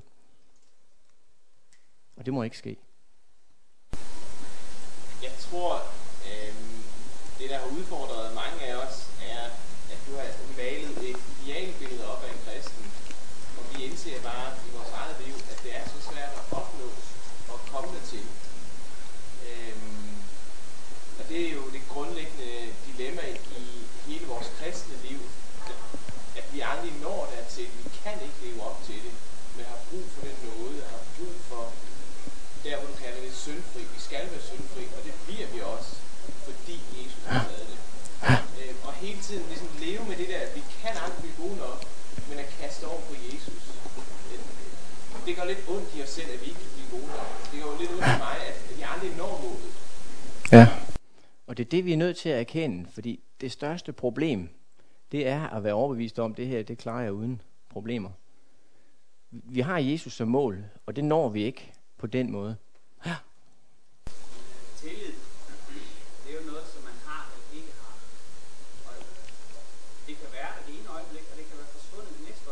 Og 2.18 2.26
det 2.26 2.34
må 2.34 2.44
ikke 2.44 2.58
ske. 2.58 2.78
Jeg 5.24 5.34
tror, 5.40 5.72
øh, 6.30 6.54
det 7.40 7.50
der 7.50 7.58
har 7.58 7.70
udfordret 7.78 8.36
mange 8.36 8.60
af 8.70 8.76
os, 8.86 8.98
er, 9.34 9.44
at 9.94 10.00
du 10.08 10.12
har 10.16 10.28
malet 10.58 11.10
et 11.10 11.20
idealbillede 11.42 12.08
op 12.14 12.24
af 12.24 12.32
en 12.34 12.40
kristen, 12.46 12.86
og 13.58 13.64
vi 13.72 13.84
indser 13.86 14.22
bare 14.24 14.48
i 14.68 14.70
vores 14.78 14.92
eget 15.02 15.18
liv, 15.26 15.36
at 15.52 15.60
det 15.64 15.72
er 15.76 15.86
så 15.88 16.00
svært 16.10 16.32
at 16.40 16.44
opnå 16.60 16.90
og 17.54 17.60
komme 17.74 18.00
til. 18.12 18.26
Øh, 19.50 19.78
og 21.20 21.24
det 21.30 21.40
er 21.48 21.52
jo 21.58 21.64
det 21.76 21.82
grundlæggende 21.94 22.52
dilemma 22.88 23.26
i 23.62 23.66
hele 24.08 24.26
vores 24.34 24.50
kristne 24.58 24.96
liv, 25.08 25.20
at 26.40 26.46
vi 26.54 26.60
aldrig 26.72 26.94
når 27.06 27.22
dertil. 27.34 27.68
Vi 27.84 27.90
kan 28.04 28.18
ikke 28.28 28.40
leve 28.46 28.62
op 28.70 28.80
til 28.88 29.00
det, 29.06 29.14
men 29.56 29.66
har 29.72 29.80
brug 29.90 30.06
for 30.14 30.22
den 30.28 30.38
nåde, 30.46 30.78
har 30.92 31.02
brug 31.18 31.36
for 31.50 31.64
der, 32.64 32.76
hvor 32.78 32.88
du 32.92 32.96
kalder 33.04 33.22
det 33.26 33.34
syndfri. 33.46 33.82
Vi 33.96 34.00
skal 34.08 34.26
være 34.32 34.44
syndfri, 34.52 34.84
og 34.98 35.02
det 35.08 35.14
bliver 35.26 35.48
vi 35.54 35.60
også, 35.74 35.92
fordi 36.48 36.78
Jesus 36.98 37.24
har 37.28 37.46
lavet 37.52 37.68
det. 37.72 37.80
Øh, 38.60 38.74
og 38.88 38.94
hele 38.94 39.20
tiden 39.28 39.46
ligesom 39.52 39.70
leve 39.86 40.04
med 40.10 40.16
det 40.22 40.28
der, 40.34 40.40
at 40.48 40.56
vi 40.58 40.64
kan 40.82 40.94
aldrig 41.04 41.22
blive 41.24 41.38
gode 41.44 41.58
nok, 41.66 41.80
men 42.30 42.40
at 42.44 42.50
kaste 42.60 42.84
over 42.92 43.02
på 43.10 43.14
Jesus. 43.28 43.64
Øh, 44.32 44.40
det 45.26 45.36
gør 45.38 45.46
lidt 45.52 45.64
ondt 45.74 45.90
i 45.96 46.02
os 46.06 46.10
selv, 46.10 46.30
at 46.36 46.42
vi 46.42 46.48
ikke 46.52 46.62
kan 46.64 46.72
blive 46.76 46.90
gode 46.96 47.10
nok. 47.18 47.30
Det 47.52 47.58
gør 47.64 47.80
lidt 47.82 47.92
ondt 47.96 48.10
i 48.16 48.20
mig, 48.28 48.38
at 48.50 48.58
vi 48.78 48.84
aldrig 48.94 49.12
når 49.22 49.34
målet. 49.44 49.74
Ja. 50.52 50.68
Og 51.48 51.58
det 51.58 51.66
er 51.66 51.70
det, 51.70 51.86
vi 51.86 51.94
er 51.94 51.97
nødt 52.08 52.18
til 52.18 52.30
at 52.30 52.40
erkende, 52.40 52.86
fordi 52.90 53.20
det 53.42 53.52
største 53.52 53.94
problem, 53.94 54.50
det 55.12 55.28
er 55.28 55.48
at 55.48 55.64
være 55.64 55.74
overbevist 55.74 56.20
om, 56.20 56.34
det 56.34 56.48
her, 56.48 56.64
det 56.64 56.78
klarer 56.78 57.04
jeg 57.04 57.14
uden 57.14 57.42
problemer. 57.70 58.10
Vi 59.32 59.62
har 59.62 59.78
Jesus 59.78 60.14
som 60.14 60.28
mål, 60.28 60.66
og 60.86 60.96
det 60.96 61.04
når 61.04 61.30
vi 61.30 61.44
ikke 61.44 61.74
på 61.98 62.08
den 62.08 62.32
måde. 62.32 62.56
Ja. 63.06 63.16
Tillid, 64.76 65.14
det 66.24 66.30
er 66.32 66.38
jo 66.42 66.46
noget, 66.52 66.68
som 66.74 66.82
man 66.90 66.98
har 67.08 67.24
eller 67.34 67.60
ikke 67.60 67.74
har. 67.82 67.96
Og 68.88 68.96
det 70.08 70.16
kan 70.22 70.30
være 70.38 70.52
det 70.66 70.74
ene 70.80 70.90
øjeblik, 70.98 71.26
og 71.32 71.36
det 71.40 71.46
kan 71.50 71.58
være 71.62 71.72
forsvundet 71.78 72.12
det 72.18 72.24
næste 72.28 72.48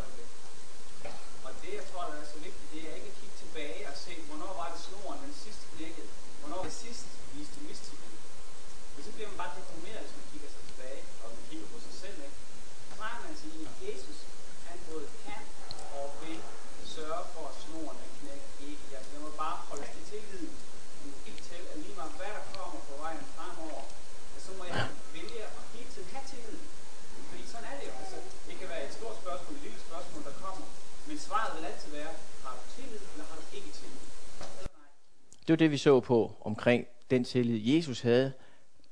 det 35.55 35.59
var 35.59 35.65
det, 35.65 35.71
vi 35.71 35.77
så 35.77 35.99
på 35.99 36.31
omkring 36.41 36.85
den 37.09 37.23
tillid, 37.23 37.75
Jesus 37.75 38.01
havde, 38.01 38.33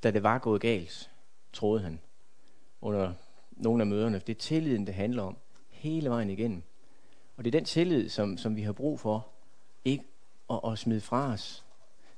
da 0.02 0.10
det 0.10 0.22
var 0.22 0.38
gået 0.38 0.60
galt, 0.60 1.10
troede 1.52 1.82
han 1.82 2.00
under 2.80 3.12
nogle 3.50 3.82
af 3.82 3.86
møderne. 3.86 4.18
Det 4.26 4.34
er 4.34 4.40
tilliden, 4.40 4.86
det 4.86 4.94
handler 4.94 5.22
om 5.22 5.36
hele 5.70 6.10
vejen 6.10 6.30
igennem. 6.30 6.62
Og 7.36 7.44
det 7.44 7.54
er 7.54 7.58
den 7.58 7.64
tillid, 7.64 8.08
som, 8.08 8.38
som 8.38 8.56
vi 8.56 8.62
har 8.62 8.72
brug 8.72 9.00
for, 9.00 9.26
ikke 9.84 10.04
at, 10.50 10.60
at 10.66 10.78
smide 10.78 11.00
fra 11.00 11.32
os. 11.32 11.64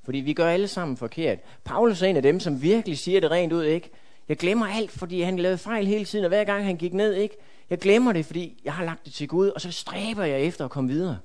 Fordi 0.02 0.18
vi 0.18 0.32
gør 0.32 0.48
alle 0.48 0.68
sammen 0.68 0.96
forkert. 0.96 1.38
Paulus 1.64 2.02
er 2.02 2.06
en 2.06 2.16
af 2.16 2.22
dem, 2.22 2.40
som 2.40 2.62
virkelig 2.62 2.98
siger 2.98 3.20
det 3.20 3.30
rent 3.30 3.52
ud, 3.52 3.64
ikke? 3.64 3.90
Jeg 4.28 4.36
glemmer 4.36 4.66
alt, 4.66 4.90
fordi 4.90 5.20
han 5.20 5.38
lavede 5.38 5.58
fejl 5.58 5.86
hele 5.86 6.04
tiden, 6.04 6.24
og 6.24 6.28
hver 6.28 6.44
gang 6.44 6.64
han 6.64 6.76
gik 6.76 6.92
ned, 6.92 7.14
ikke? 7.14 7.36
Jeg 7.70 7.78
glemmer 7.78 8.12
det, 8.12 8.26
fordi 8.26 8.60
jeg 8.64 8.74
har 8.74 8.84
lagt 8.84 9.04
det 9.04 9.12
til 9.12 9.28
Gud, 9.28 9.48
og 9.48 9.60
så 9.60 9.72
stræber 9.72 10.24
jeg 10.24 10.40
efter 10.40 10.64
at 10.64 10.70
komme 10.70 10.90
videre. 10.90 11.18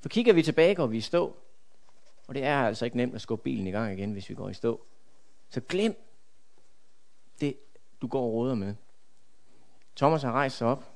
For 0.00 0.08
kigger 0.08 0.32
vi 0.32 0.42
tilbage, 0.42 0.74
går 0.74 0.86
vi 0.86 0.96
i 0.96 1.00
stå. 1.00 1.36
Og 2.28 2.34
det 2.34 2.44
er 2.44 2.62
altså 2.62 2.84
ikke 2.84 2.96
nemt 2.96 3.14
at 3.14 3.20
skubbe 3.20 3.42
bilen 3.42 3.66
i 3.66 3.70
gang 3.70 3.92
igen, 3.98 4.12
hvis 4.12 4.28
vi 4.28 4.34
går 4.34 4.48
i 4.48 4.54
stå. 4.54 4.80
Så 5.48 5.60
glem 5.60 5.96
det, 7.40 7.56
du 8.02 8.06
går 8.06 8.22
og 8.22 8.32
råder 8.32 8.54
med. 8.54 8.74
Thomas 9.96 10.22
har 10.22 10.32
rejst 10.32 10.56
sig 10.56 10.66
op. 10.66 10.94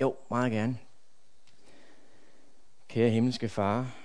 Jo, 0.00 0.16
meget 0.30 0.52
gerne. 0.52 0.78
Kære 2.88 3.10
himmelske 3.10 3.48
far, 3.48 3.96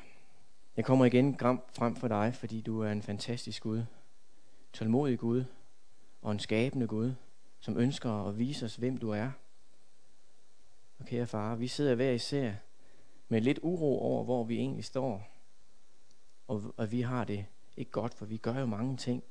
jeg 0.78 0.86
kommer 0.86 1.06
igen 1.06 1.34
gram 1.34 1.62
frem 1.74 1.96
for 1.96 2.08
dig, 2.08 2.36
fordi 2.36 2.62
du 2.62 2.82
er 2.82 2.92
en 2.92 3.02
fantastisk 3.02 3.64
Gud. 3.64 3.84
Tålmodig 4.74 5.20
Gud 5.20 5.44
og 6.22 6.32
en 6.32 6.40
skabende 6.40 6.88
Gud, 6.88 7.14
som 7.60 7.78
ønsker 7.78 8.28
at 8.28 8.38
vise 8.38 8.66
os, 8.66 8.76
hvem 8.76 8.98
du 8.98 9.10
er. 9.10 9.32
Og 11.00 11.06
kære 11.06 11.28
far, 11.28 11.56
vi 11.56 11.68
sidder 11.68 11.96
hver 11.96 12.12
især 12.12 12.54
med 13.28 13.42
lidt 13.42 13.60
uro 13.62 14.00
over, 14.00 14.24
hvor 14.24 14.44
vi 14.44 14.58
egentlig 14.58 14.86
står. 14.86 15.28
Og, 16.48 16.74
og 16.78 16.92
vi 16.92 17.02
har 17.02 17.24
det 17.24 17.46
ikke 17.78 17.92
godt, 17.92 18.14
for 18.14 18.26
vi 18.26 18.38
gør 18.38 18.60
jo 18.60 18.66
mange 18.66 18.98
ting, 18.98 19.24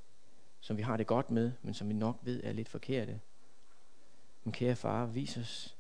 som 0.61 0.77
vi 0.77 0.83
har 0.83 0.97
det 0.97 1.07
godt 1.07 1.31
med, 1.31 1.53
men 1.63 1.75
som 1.75 1.89
vi 1.89 1.95
nok 1.95 2.19
ved 2.23 2.41
er 2.45 2.53
lidt 2.53 2.69
forkerte. 2.69 3.21
Men 4.45 4.53
kære 4.53 4.77
far, 4.77 5.07
vis 5.07 5.37
os 5.37 5.77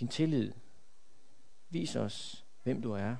din 0.00 0.08
tillid. 0.08 0.52
Vis 1.68 1.96
os, 1.96 2.44
hvem 2.62 2.82
du 2.82 2.92
er. 2.92 3.16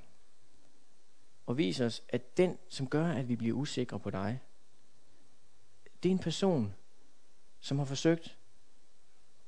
Og 1.47 1.59
vis 1.59 1.81
os, 1.81 2.03
at 2.09 2.37
den, 2.37 2.59
som 2.69 2.89
gør, 2.89 3.07
at 3.07 3.29
vi 3.29 3.37
bliver 3.37 3.57
usikre 3.57 4.01
på 4.01 4.11
dig, 4.11 4.41
det 6.03 6.09
er 6.09 6.13
en 6.13 6.19
person, 6.19 6.75
som 7.61 7.79
har 7.79 7.85
forsøgt 7.85 8.39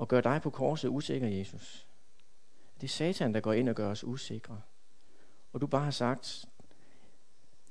at 0.01 0.09
gøre 0.09 0.23
dig 0.23 0.43
på 0.43 0.51
korset 0.51 0.89
usikker, 0.89 1.29
Jesus. 1.29 1.87
Det 2.81 2.85
er 2.85 2.89
Satan, 2.89 3.35
der 3.35 3.41
går 3.41 3.53
ind 3.53 3.69
og 3.69 3.75
gør 3.75 3.91
os 3.91 4.05
usikre. 4.05 4.61
Og 5.53 5.61
du 5.61 5.67
bare 5.67 5.85
har 5.85 5.91
sagt, 5.91 6.45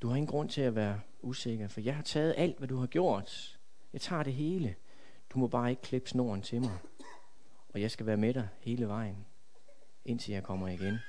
du 0.01 0.07
har 0.07 0.15
ingen 0.15 0.27
grund 0.27 0.49
til 0.49 0.61
at 0.61 0.75
være 0.75 1.01
usikker, 1.21 1.67
for 1.67 1.81
jeg 1.81 1.95
har 1.95 2.03
taget 2.03 2.33
alt, 2.37 2.57
hvad 2.57 2.67
du 2.67 2.77
har 2.77 2.87
gjort. 2.87 3.59
Jeg 3.93 4.01
tager 4.01 4.23
det 4.23 4.33
hele. 4.33 4.75
Du 5.29 5.39
må 5.39 5.47
bare 5.47 5.69
ikke 5.69 5.81
klippe 5.81 6.09
snoren 6.09 6.41
til 6.41 6.61
mig. 6.61 6.77
Og 7.73 7.81
jeg 7.81 7.91
skal 7.91 8.05
være 8.05 8.17
med 8.17 8.33
dig 8.33 8.47
hele 8.59 8.87
vejen, 8.87 9.25
indtil 10.05 10.33
jeg 10.33 10.43
kommer 10.43 10.67
igen. 10.67 10.99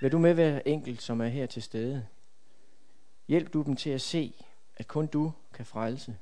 Vær 0.00 0.08
du 0.08 0.18
med 0.18 0.34
hver 0.34 0.60
enkelt, 0.66 1.02
som 1.02 1.20
er 1.20 1.28
her 1.28 1.46
til 1.46 1.62
stede? 1.62 2.06
Hjælp 3.28 3.52
du 3.52 3.62
dem 3.62 3.76
til 3.76 3.90
at 3.90 4.00
se, 4.00 4.34
at 4.76 4.86
kun 4.86 5.06
du 5.06 5.32
kan 5.54 5.66
frelse. 5.66 6.18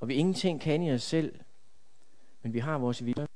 Og 0.00 0.08
vi 0.08 0.14
ingenting 0.14 0.60
kan 0.60 0.82
i 0.82 0.92
os 0.92 1.02
selv, 1.02 1.40
men 2.42 2.52
vi 2.52 2.58
har 2.58 2.78
vores 2.78 3.04
vilje 3.04 3.26